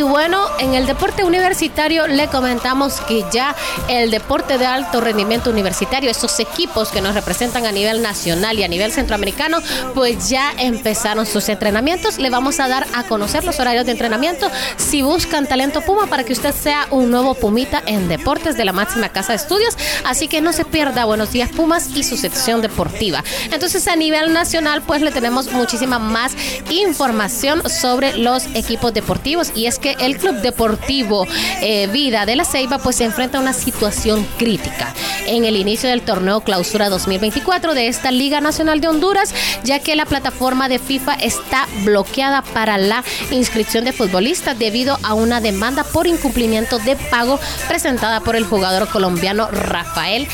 Y 0.00 0.02
bueno, 0.02 0.39
en 0.60 0.74
el 0.74 0.86
deporte 0.86 1.24
universitario 1.24 2.06
le 2.06 2.28
comentamos 2.28 3.00
que 3.00 3.24
ya 3.32 3.56
el 3.88 4.10
deporte 4.10 4.58
de 4.58 4.66
alto 4.66 5.00
rendimiento 5.00 5.50
universitario, 5.50 6.10
esos 6.10 6.38
equipos 6.38 6.90
que 6.90 7.00
nos 7.00 7.14
representan 7.14 7.64
a 7.64 7.72
nivel 7.72 8.02
nacional 8.02 8.58
y 8.58 8.62
a 8.62 8.68
nivel 8.68 8.92
centroamericano, 8.92 9.58
pues 9.94 10.28
ya 10.28 10.52
empezaron 10.58 11.24
sus 11.24 11.48
entrenamientos. 11.48 12.18
Le 12.18 12.28
vamos 12.28 12.60
a 12.60 12.68
dar 12.68 12.86
a 12.94 13.04
conocer 13.04 13.44
los 13.44 13.58
horarios 13.58 13.86
de 13.86 13.92
entrenamiento 13.92 14.50
si 14.76 15.00
buscan 15.02 15.46
talento 15.46 15.80
Puma 15.80 16.06
para 16.06 16.24
que 16.24 16.34
usted 16.34 16.54
sea 16.54 16.86
un 16.90 17.10
nuevo 17.10 17.34
Pumita 17.34 17.82
en 17.86 18.08
deportes 18.08 18.56
de 18.56 18.64
la 18.66 18.72
máxima 18.72 19.08
casa 19.08 19.32
de 19.32 19.36
estudios. 19.36 19.76
Así 20.04 20.28
que 20.28 20.42
no 20.42 20.52
se 20.52 20.66
pierda 20.66 21.06
Buenos 21.06 21.32
Días 21.32 21.50
Pumas 21.50 21.88
y 21.94 22.04
su 22.04 22.18
sección 22.18 22.60
deportiva. 22.60 23.24
Entonces 23.50 23.88
a 23.88 23.96
nivel 23.96 24.34
nacional 24.34 24.82
pues 24.82 25.00
le 25.00 25.10
tenemos 25.10 25.50
muchísima 25.52 25.98
más 25.98 26.32
información 26.68 27.62
sobre 27.70 28.18
los 28.18 28.44
equipos 28.54 28.92
deportivos 28.92 29.52
y 29.54 29.66
es 29.66 29.78
que 29.78 29.96
el 30.00 30.18
Club 30.18 30.36
Deportivo 30.50 31.28
eh, 31.62 31.86
Vida 31.92 32.26
de 32.26 32.34
la 32.34 32.44
Ceiba 32.44 32.78
pues 32.78 32.96
se 32.96 33.04
enfrenta 33.04 33.38
a 33.38 33.40
una 33.40 33.52
situación 33.52 34.26
crítica 34.36 34.92
en 35.26 35.44
el 35.44 35.56
inicio 35.56 35.88
del 35.88 36.02
torneo 36.02 36.40
Clausura 36.40 36.88
2024 36.88 37.74
de 37.74 37.86
esta 37.86 38.10
Liga 38.10 38.40
Nacional 38.40 38.80
de 38.80 38.88
Honduras, 38.88 39.32
ya 39.62 39.78
que 39.78 39.94
la 39.94 40.06
plataforma 40.06 40.68
de 40.68 40.80
FIFA 40.80 41.14
está 41.14 41.68
bloqueada 41.84 42.42
para 42.42 42.78
la 42.78 43.04
inscripción 43.30 43.84
de 43.84 43.92
futbolistas 43.92 44.58
debido 44.58 44.98
a 45.04 45.14
una 45.14 45.40
demanda 45.40 45.84
por 45.84 46.08
incumplimiento 46.08 46.80
de 46.80 46.96
pago 46.96 47.38
presentada 47.68 48.20
por 48.20 48.34
el 48.34 48.44
jugador 48.44 48.88
colombiano 48.88 49.48
Rafael 49.52 50.26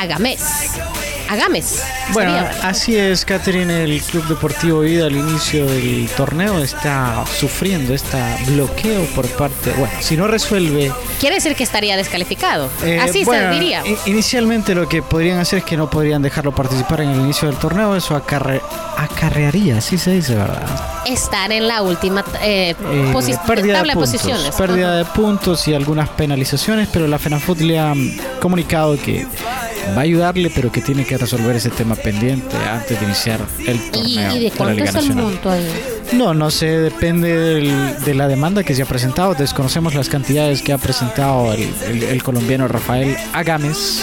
Agamés. 0.00 0.40
Agames. 1.32 1.82
Bueno, 2.12 2.46
así 2.62 2.94
es, 2.94 3.24
Catherine. 3.24 3.84
El 3.84 4.02
Club 4.02 4.26
Deportivo 4.26 4.80
Vida 4.80 5.06
al 5.06 5.16
inicio 5.16 5.64
del 5.64 6.06
torneo 6.14 6.58
está 6.58 7.24
sufriendo 7.24 7.94
este 7.94 8.18
bloqueo 8.48 9.06
por 9.14 9.26
parte. 9.28 9.72
Bueno, 9.78 9.94
si 10.00 10.14
no 10.14 10.26
resuelve. 10.26 10.92
Quiere 11.20 11.36
decir 11.36 11.54
que 11.54 11.64
estaría 11.64 11.96
descalificado. 11.96 12.68
Eh, 12.84 13.00
así 13.00 13.24
se 13.24 13.48
diría. 13.48 13.82
Inicialmente 14.04 14.74
lo 14.74 14.86
que 14.86 15.00
podrían 15.00 15.38
hacer 15.38 15.60
es 15.60 15.64
que 15.64 15.74
no 15.74 15.88
podrían 15.88 16.20
dejarlo 16.20 16.54
participar 16.54 17.00
en 17.00 17.08
el 17.08 17.20
inicio 17.20 17.48
del 17.48 17.56
torneo. 17.56 17.96
Eso 17.96 18.14
acarrearía, 18.14 19.78
así 19.78 19.96
se 19.96 20.10
dice, 20.10 20.34
¿verdad? 20.34 20.66
Estar 21.06 21.50
en 21.50 21.66
la 21.66 21.80
última 21.80 22.22
eh, 22.42 22.76
eh 22.78 23.38
pérdida 23.46 23.82
de, 23.82 23.94
posiciones. 23.94 24.54
Pérdida 24.54 24.96
de 24.96 25.06
puntos 25.06 25.66
y 25.66 25.72
algunas 25.72 26.10
penalizaciones, 26.10 26.90
pero 26.92 27.08
la 27.08 27.18
FENAFUT 27.18 27.60
le 27.60 27.78
ha 27.78 27.94
comunicado 28.38 28.98
que 29.00 29.26
va 29.90 29.98
a 29.98 30.00
ayudarle, 30.00 30.50
pero 30.54 30.70
que 30.70 30.80
tiene 30.80 31.04
que 31.04 31.18
resolver 31.18 31.56
ese 31.56 31.70
tema 31.70 31.94
pendiente 31.94 32.56
antes 32.56 32.98
de 32.98 33.04
iniciar 33.06 33.40
el 33.66 33.90
torneo. 33.90 34.36
¿Y, 34.36 34.44
de 34.44 34.50
cuánto 34.50 34.84
es 34.84 34.94
el 34.94 35.14
monto 35.14 35.50
ahí? 35.50 35.68
No, 36.12 36.34
no 36.34 36.50
sé, 36.50 36.66
depende 36.66 37.34
de 38.04 38.14
la 38.14 38.28
demanda 38.28 38.62
que 38.64 38.74
se 38.74 38.82
ha 38.82 38.86
presentado. 38.86 39.34
Desconocemos 39.34 39.94
las 39.94 40.08
cantidades 40.08 40.62
que 40.62 40.72
ha 40.72 40.78
presentado 40.78 41.52
el, 41.52 42.22
colombiano 42.22 42.68
Rafael 42.68 43.16
Agames 43.32 44.02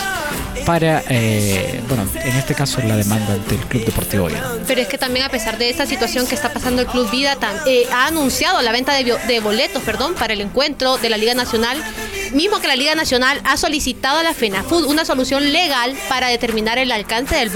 para, 0.65 1.04
eh, 1.10 1.82
bueno, 1.88 2.08
en 2.15 2.36
este 2.36 2.56
caso 2.56 2.82
la 2.82 2.95
demanda 2.95 3.34
ante 3.34 3.56
el 3.56 3.62
Club 3.62 3.86
Deportivo 3.86 4.28
Vida. 4.28 4.58
Pero 4.67 4.82
es 4.82 4.88
que 4.88 4.98
también 4.98 5.26
a 5.26 5.30
pesar 5.30 5.58
de 5.58 5.69
esta 5.69 5.86
situación 5.86 6.28
que 6.28 6.36
está 6.36 6.52
pasando 6.52 6.82
el 6.82 6.88
Club 6.88 7.10
Vida, 7.12 7.38
eh, 7.65 7.86
ha 7.91 8.08
anunciado 8.08 8.62
la 8.62 8.72
venta 8.72 8.93
de, 8.93 9.17
de 9.28 9.39
boletos, 9.39 9.82
perdón, 9.84 10.15
para 10.15 10.34
el 10.34 10.41
encuentro 10.41 10.98
de 10.98 11.10
la 11.10 11.17
Liga 11.17 11.34
Nacional 11.34 11.78
mismo 12.32 12.60
que 12.60 12.67
la 12.67 12.76
Liga 12.76 12.95
Nacional 12.95 13.41
ha 13.43 13.58
solicitado 13.58 14.19
a 14.19 14.24
la 14.24 14.34
FENAFUD 14.34 14.86
una 14.86 15.06
solución 15.06 15.52
legal 15.52 15.95
para 16.08 16.28
determinar 16.28 16.78
el 16.78 16.91
alcance 16.91 17.36
del, 17.36 17.52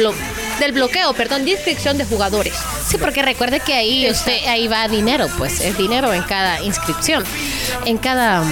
del 0.60 0.72
bloqueo, 0.72 1.14
perdón, 1.14 1.46
de 1.46 1.52
inscripción 1.52 1.98
de 1.98 2.06
jugadores. 2.06 2.54
Sí, 2.88 2.98
porque 2.98 3.22
recuerde 3.22 3.60
que 3.60 3.74
ahí 3.74 4.10
usted 4.10 4.46
ahí 4.48 4.68
va 4.68 4.88
dinero, 4.88 5.28
pues 5.38 5.62
es 5.62 5.78
dinero 5.78 6.14
en 6.14 6.24
cada 6.24 6.62
inscripción, 6.62 7.24
en 7.86 7.98
cada 7.98 8.44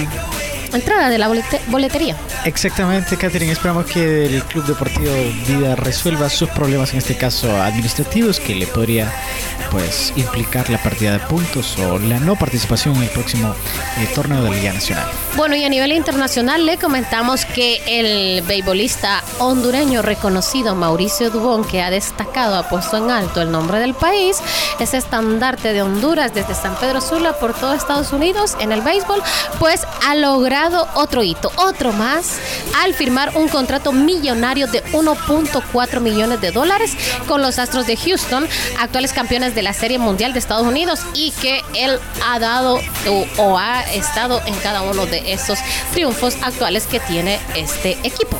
entrada 0.72 1.08
de 1.08 1.18
la 1.18 1.28
boletería. 1.68 2.16
Exactamente, 2.44 3.16
Catherine. 3.16 3.52
Esperamos 3.52 3.86
que 3.86 4.26
el 4.26 4.42
Club 4.44 4.64
Deportivo 4.66 5.12
Vida 5.46 5.76
resuelva 5.76 6.28
sus 6.28 6.48
problemas, 6.50 6.92
en 6.92 6.98
este 6.98 7.16
caso 7.16 7.60
administrativos, 7.60 8.40
que 8.40 8.54
le 8.54 8.66
podría 8.66 9.12
pues 9.70 10.12
implicar 10.16 10.68
la 10.68 10.78
pérdida 10.82 11.12
de 11.12 11.20
puntos 11.20 11.78
o 11.78 11.98
la 11.98 12.20
no 12.20 12.36
participación 12.36 12.94
en 12.96 13.04
el 13.04 13.08
próximo 13.08 13.54
eh, 13.98 14.08
torneo 14.14 14.42
de 14.42 14.50
la 14.50 14.56
Liga 14.56 14.72
Nacional. 14.72 15.06
Bueno, 15.34 15.56
y 15.56 15.64
a 15.64 15.68
nivel 15.68 15.92
internacional 15.92 16.66
le 16.66 16.76
comentamos 16.76 17.46
que 17.46 17.80
el 17.86 18.42
beisbolista 18.42 19.22
hondureño 19.38 20.02
reconocido 20.02 20.74
Mauricio 20.74 21.30
Dubón, 21.30 21.64
que 21.64 21.80
ha 21.80 21.90
destacado, 21.90 22.56
ha 22.56 22.68
puesto 22.68 22.98
en 22.98 23.10
alto 23.10 23.40
el 23.40 23.50
nombre 23.50 23.78
del 23.78 23.94
país, 23.94 24.38
es 24.78 24.92
estandarte 24.92 25.72
de 25.72 25.82
Honduras 25.82 26.34
desde 26.34 26.54
San 26.54 26.74
Pedro 26.76 27.00
Sula 27.00 27.32
por 27.32 27.54
todo 27.54 27.72
Estados 27.72 28.12
Unidos 28.12 28.56
en 28.60 28.72
el 28.72 28.82
béisbol, 28.82 29.22
pues 29.58 29.86
ha 30.06 30.14
logrado 30.14 30.61
otro 30.94 31.22
hito, 31.22 31.50
otro 31.56 31.92
más, 31.92 32.38
al 32.82 32.94
firmar 32.94 33.32
un 33.36 33.48
contrato 33.48 33.92
millonario 33.92 34.66
de 34.66 34.84
1.4 34.92 36.00
millones 36.00 36.40
de 36.40 36.50
dólares 36.52 36.96
con 37.26 37.42
los 37.42 37.58
Astros 37.58 37.86
de 37.86 37.96
Houston, 37.96 38.46
actuales 38.78 39.12
campeones 39.12 39.54
de 39.54 39.62
la 39.62 39.72
Serie 39.72 39.98
Mundial 39.98 40.32
de 40.32 40.38
Estados 40.38 40.66
Unidos, 40.66 41.00
y 41.14 41.32
que 41.32 41.62
él 41.74 41.98
ha 42.26 42.38
dado 42.38 42.80
o 43.38 43.58
ha 43.58 43.82
estado 43.92 44.40
en 44.46 44.54
cada 44.56 44.82
uno 44.82 45.06
de 45.06 45.32
esos 45.32 45.58
triunfos 45.92 46.36
actuales 46.42 46.86
que 46.86 47.00
tiene 47.00 47.40
este 47.56 47.92
equipo. 48.02 48.38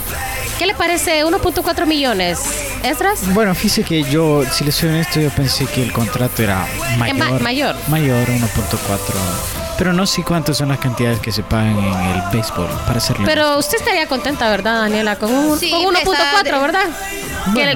¿Qué 0.59 0.67
le 0.67 0.75
parece 0.75 1.25
1.4 1.25 1.87
millones? 1.87 2.41
¿Esdras? 2.85 3.21
Bueno, 3.35 3.55
fíjese 3.55 3.83
que 3.83 4.05
yo, 4.05 4.45
si 4.53 4.65
le 4.65 4.73
soy 4.73 4.91
honesto, 4.91 5.21
yo 5.21 5.31
pensé 5.31 5.67
que 5.67 5.83
el 5.83 5.93
contrato 5.93 6.43
era 6.43 6.67
mayor. 6.99 7.41
mayor. 7.41 7.77
Mayor, 7.89 8.29
1.4. 8.29 9.62
Pero 9.83 9.93
no 9.93 10.07
sé 10.07 10.23
cuántas 10.23 10.59
son 10.59 10.69
las 10.69 10.79
cantidades 10.79 11.19
que 11.19 11.33
se 11.33 11.43
pagan 11.43 11.77
en 11.77 11.93
el 11.93 12.23
béisbol 12.33 12.69
para 12.87 12.99
hacerlo. 12.99 13.25
Pero 13.27 13.59
usted 13.59 13.79
estaría 13.79 14.07
contenta, 14.07 14.49
¿verdad, 14.49 14.83
Daniela? 14.83 15.17
Con, 15.17 15.35
un, 15.35 15.59
1.4, 15.59 16.45
¿verdad? 16.45 16.85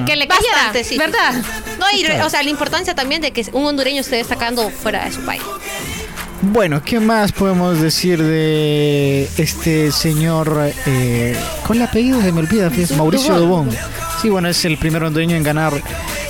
que, 0.05 0.15
le 0.15 0.25
Bastante, 0.25 0.85
sí, 0.85 0.97
¿verdad? 0.97 1.33
No, 1.77 1.85
y, 1.93 2.05
o 2.21 2.29
sea, 2.29 2.43
la 2.43 2.49
importancia 2.49 2.95
también 2.95 3.21
de 3.21 3.31
que 3.31 3.45
un 3.51 3.65
hondureño 3.65 3.99
esté 3.99 4.15
destacando 4.15 4.69
fuera 4.69 5.03
de 5.03 5.11
su 5.11 5.19
país. 5.25 5.41
Bueno, 6.43 6.81
¿qué 6.81 7.01
más 7.01 7.33
podemos 7.33 7.81
decir 7.81 8.23
de 8.23 9.29
este 9.37 9.91
señor 9.91 10.71
eh, 10.85 11.35
con 11.67 11.75
el 11.75 11.83
apellido 11.83 12.21
se 12.21 12.31
me 12.31 12.39
olvida, 12.39 12.67
es 12.67 12.95
Mauricio 12.95 13.37
Dubón? 13.37 13.69
Sí, 14.21 14.29
bueno, 14.29 14.47
es 14.47 14.65
el 14.65 14.77
primer 14.77 15.03
hondureño 15.03 15.35
en 15.35 15.43
ganar 15.43 15.73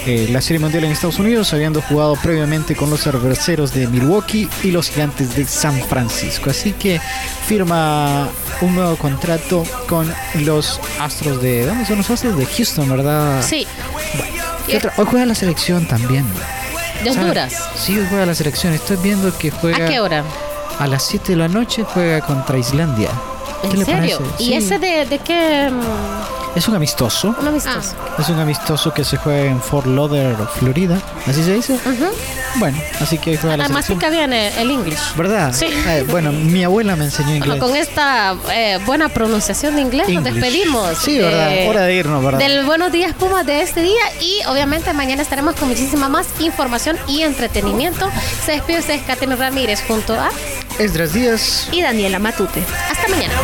eh, 0.05 0.27
la 0.29 0.41
Serie 0.41 0.59
Mundial 0.59 0.83
en 0.83 0.91
Estados 0.91 1.19
Unidos, 1.19 1.53
habiendo 1.53 1.81
jugado 1.81 2.15
previamente 2.21 2.75
con 2.75 2.89
los 2.89 3.01
cerveceros 3.01 3.73
de 3.73 3.87
Milwaukee 3.87 4.49
y 4.63 4.71
los 4.71 4.89
gigantes 4.89 5.35
de 5.35 5.45
San 5.45 5.79
Francisco. 5.83 6.49
Así 6.49 6.73
que 6.73 6.99
firma 7.45 8.27
un 8.61 8.75
nuevo 8.75 8.97
contrato 8.97 9.63
con 9.87 10.13
los 10.41 10.81
Astros 10.99 11.41
de... 11.41 11.65
¿Dónde 11.65 11.85
son 11.85 11.97
los 11.97 12.09
Astros? 12.09 12.37
De 12.37 12.45
Houston, 12.45 12.89
¿verdad? 12.89 13.41
Sí. 13.41 13.65
Bueno, 14.67 14.91
Hoy 14.97 15.05
juega 15.09 15.25
la 15.25 15.35
selección 15.35 15.85
también. 15.87 16.25
¿De 17.03 17.11
Honduras? 17.11 17.53
Sí, 17.75 17.97
juega 18.09 18.25
la 18.25 18.35
selección. 18.35 18.73
Estoy 18.73 18.97
viendo 18.97 19.35
que 19.37 19.49
juega. 19.51 19.85
¿A 19.85 19.89
qué 19.89 19.99
hora? 20.01 20.23
A 20.79 20.87
las 20.87 21.03
7 21.03 21.33
de 21.33 21.37
la 21.37 21.47
noche 21.47 21.83
juega 21.83 22.21
contra 22.21 22.57
Islandia. 22.57 23.09
¿En 23.63 23.85
serio? 23.85 24.21
¿Y 24.39 24.53
ese 24.53 24.77
de, 24.77 25.05
de 25.05 25.19
qué? 25.19 25.69
Mm? 25.71 26.36
Es 26.57 26.67
un 26.67 26.73
amistoso. 26.73 27.35
Un 27.39 27.49
amistoso. 27.49 27.93
Es 28.17 28.29
un 28.29 28.39
amistoso 28.39 28.91
que 28.91 29.03
se 29.03 29.15
juega 29.17 29.43
en 29.43 29.61
Fort 29.61 29.85
Lauderdale, 29.85 30.49
Florida. 30.55 30.99
¿Así 31.27 31.43
se 31.43 31.53
dice? 31.53 31.77
Bueno, 32.55 32.79
así 32.99 33.19
que 33.19 33.37
juega 33.37 33.63
Además 33.63 33.85
pica 33.85 34.09
bien 34.09 34.33
el 34.33 34.71
inglés. 34.71 34.99
¿Verdad? 35.15 35.53
Sí. 35.53 35.67
Eh, 35.67 36.03
bueno, 36.09 36.31
mi 36.31 36.63
abuela 36.63 36.95
me 36.95 37.05
enseñó 37.05 37.35
inglés. 37.35 37.59
con 37.59 37.75
esta 37.75 38.35
eh, 38.51 38.79
buena 38.87 39.07
pronunciación 39.07 39.75
de 39.75 39.81
inglés 39.81 40.09
nos 40.09 40.23
despedimos. 40.23 40.97
Sí, 40.97 41.19
¿verdad? 41.19 41.69
Hora 41.69 41.81
de 41.83 41.93
irnos, 41.93 42.23
¿verdad? 42.23 42.39
Del 42.39 42.65
Buenos 42.65 42.91
Días 42.91 43.13
Pumas 43.13 43.45
de 43.45 43.61
este 43.61 43.83
día 43.83 44.01
y 44.19 44.43
obviamente 44.47 44.91
mañana 44.93 45.21
estaremos 45.21 45.53
con 45.57 45.69
muchísima 45.69 46.09
más 46.09 46.25
información 46.39 46.97
y 47.07 47.21
entretenimiento. 47.21 48.09
Se 48.47 48.53
despide 48.53 48.79
usted, 48.79 48.99
Catherine 49.05 49.35
Ramírez, 49.35 49.83
junto 49.87 50.15
a... 50.15 50.31
Esdras 50.79 51.13
Díaz. 51.13 51.69
Y 51.71 51.83
Daniela 51.83 52.17
Matute. 52.17 52.63
Hasta 52.89 53.07
mañana. 53.09 53.35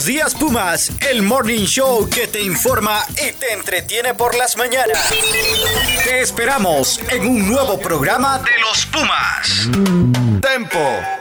Buenos 0.00 0.14
días 0.14 0.34
Pumas, 0.34 0.92
el 1.10 1.20
morning 1.20 1.66
show 1.66 2.08
que 2.08 2.26
te 2.26 2.40
informa 2.40 3.04
y 3.22 3.32
te 3.32 3.52
entretiene 3.52 4.14
por 4.14 4.34
las 4.34 4.56
mañanas. 4.56 4.98
Te 6.04 6.22
esperamos 6.22 6.98
en 7.10 7.28
un 7.28 7.46
nuevo 7.46 7.78
programa 7.78 8.38
de 8.38 8.58
los 8.62 8.86
Pumas. 8.86 9.68
Tempo. 10.40 11.19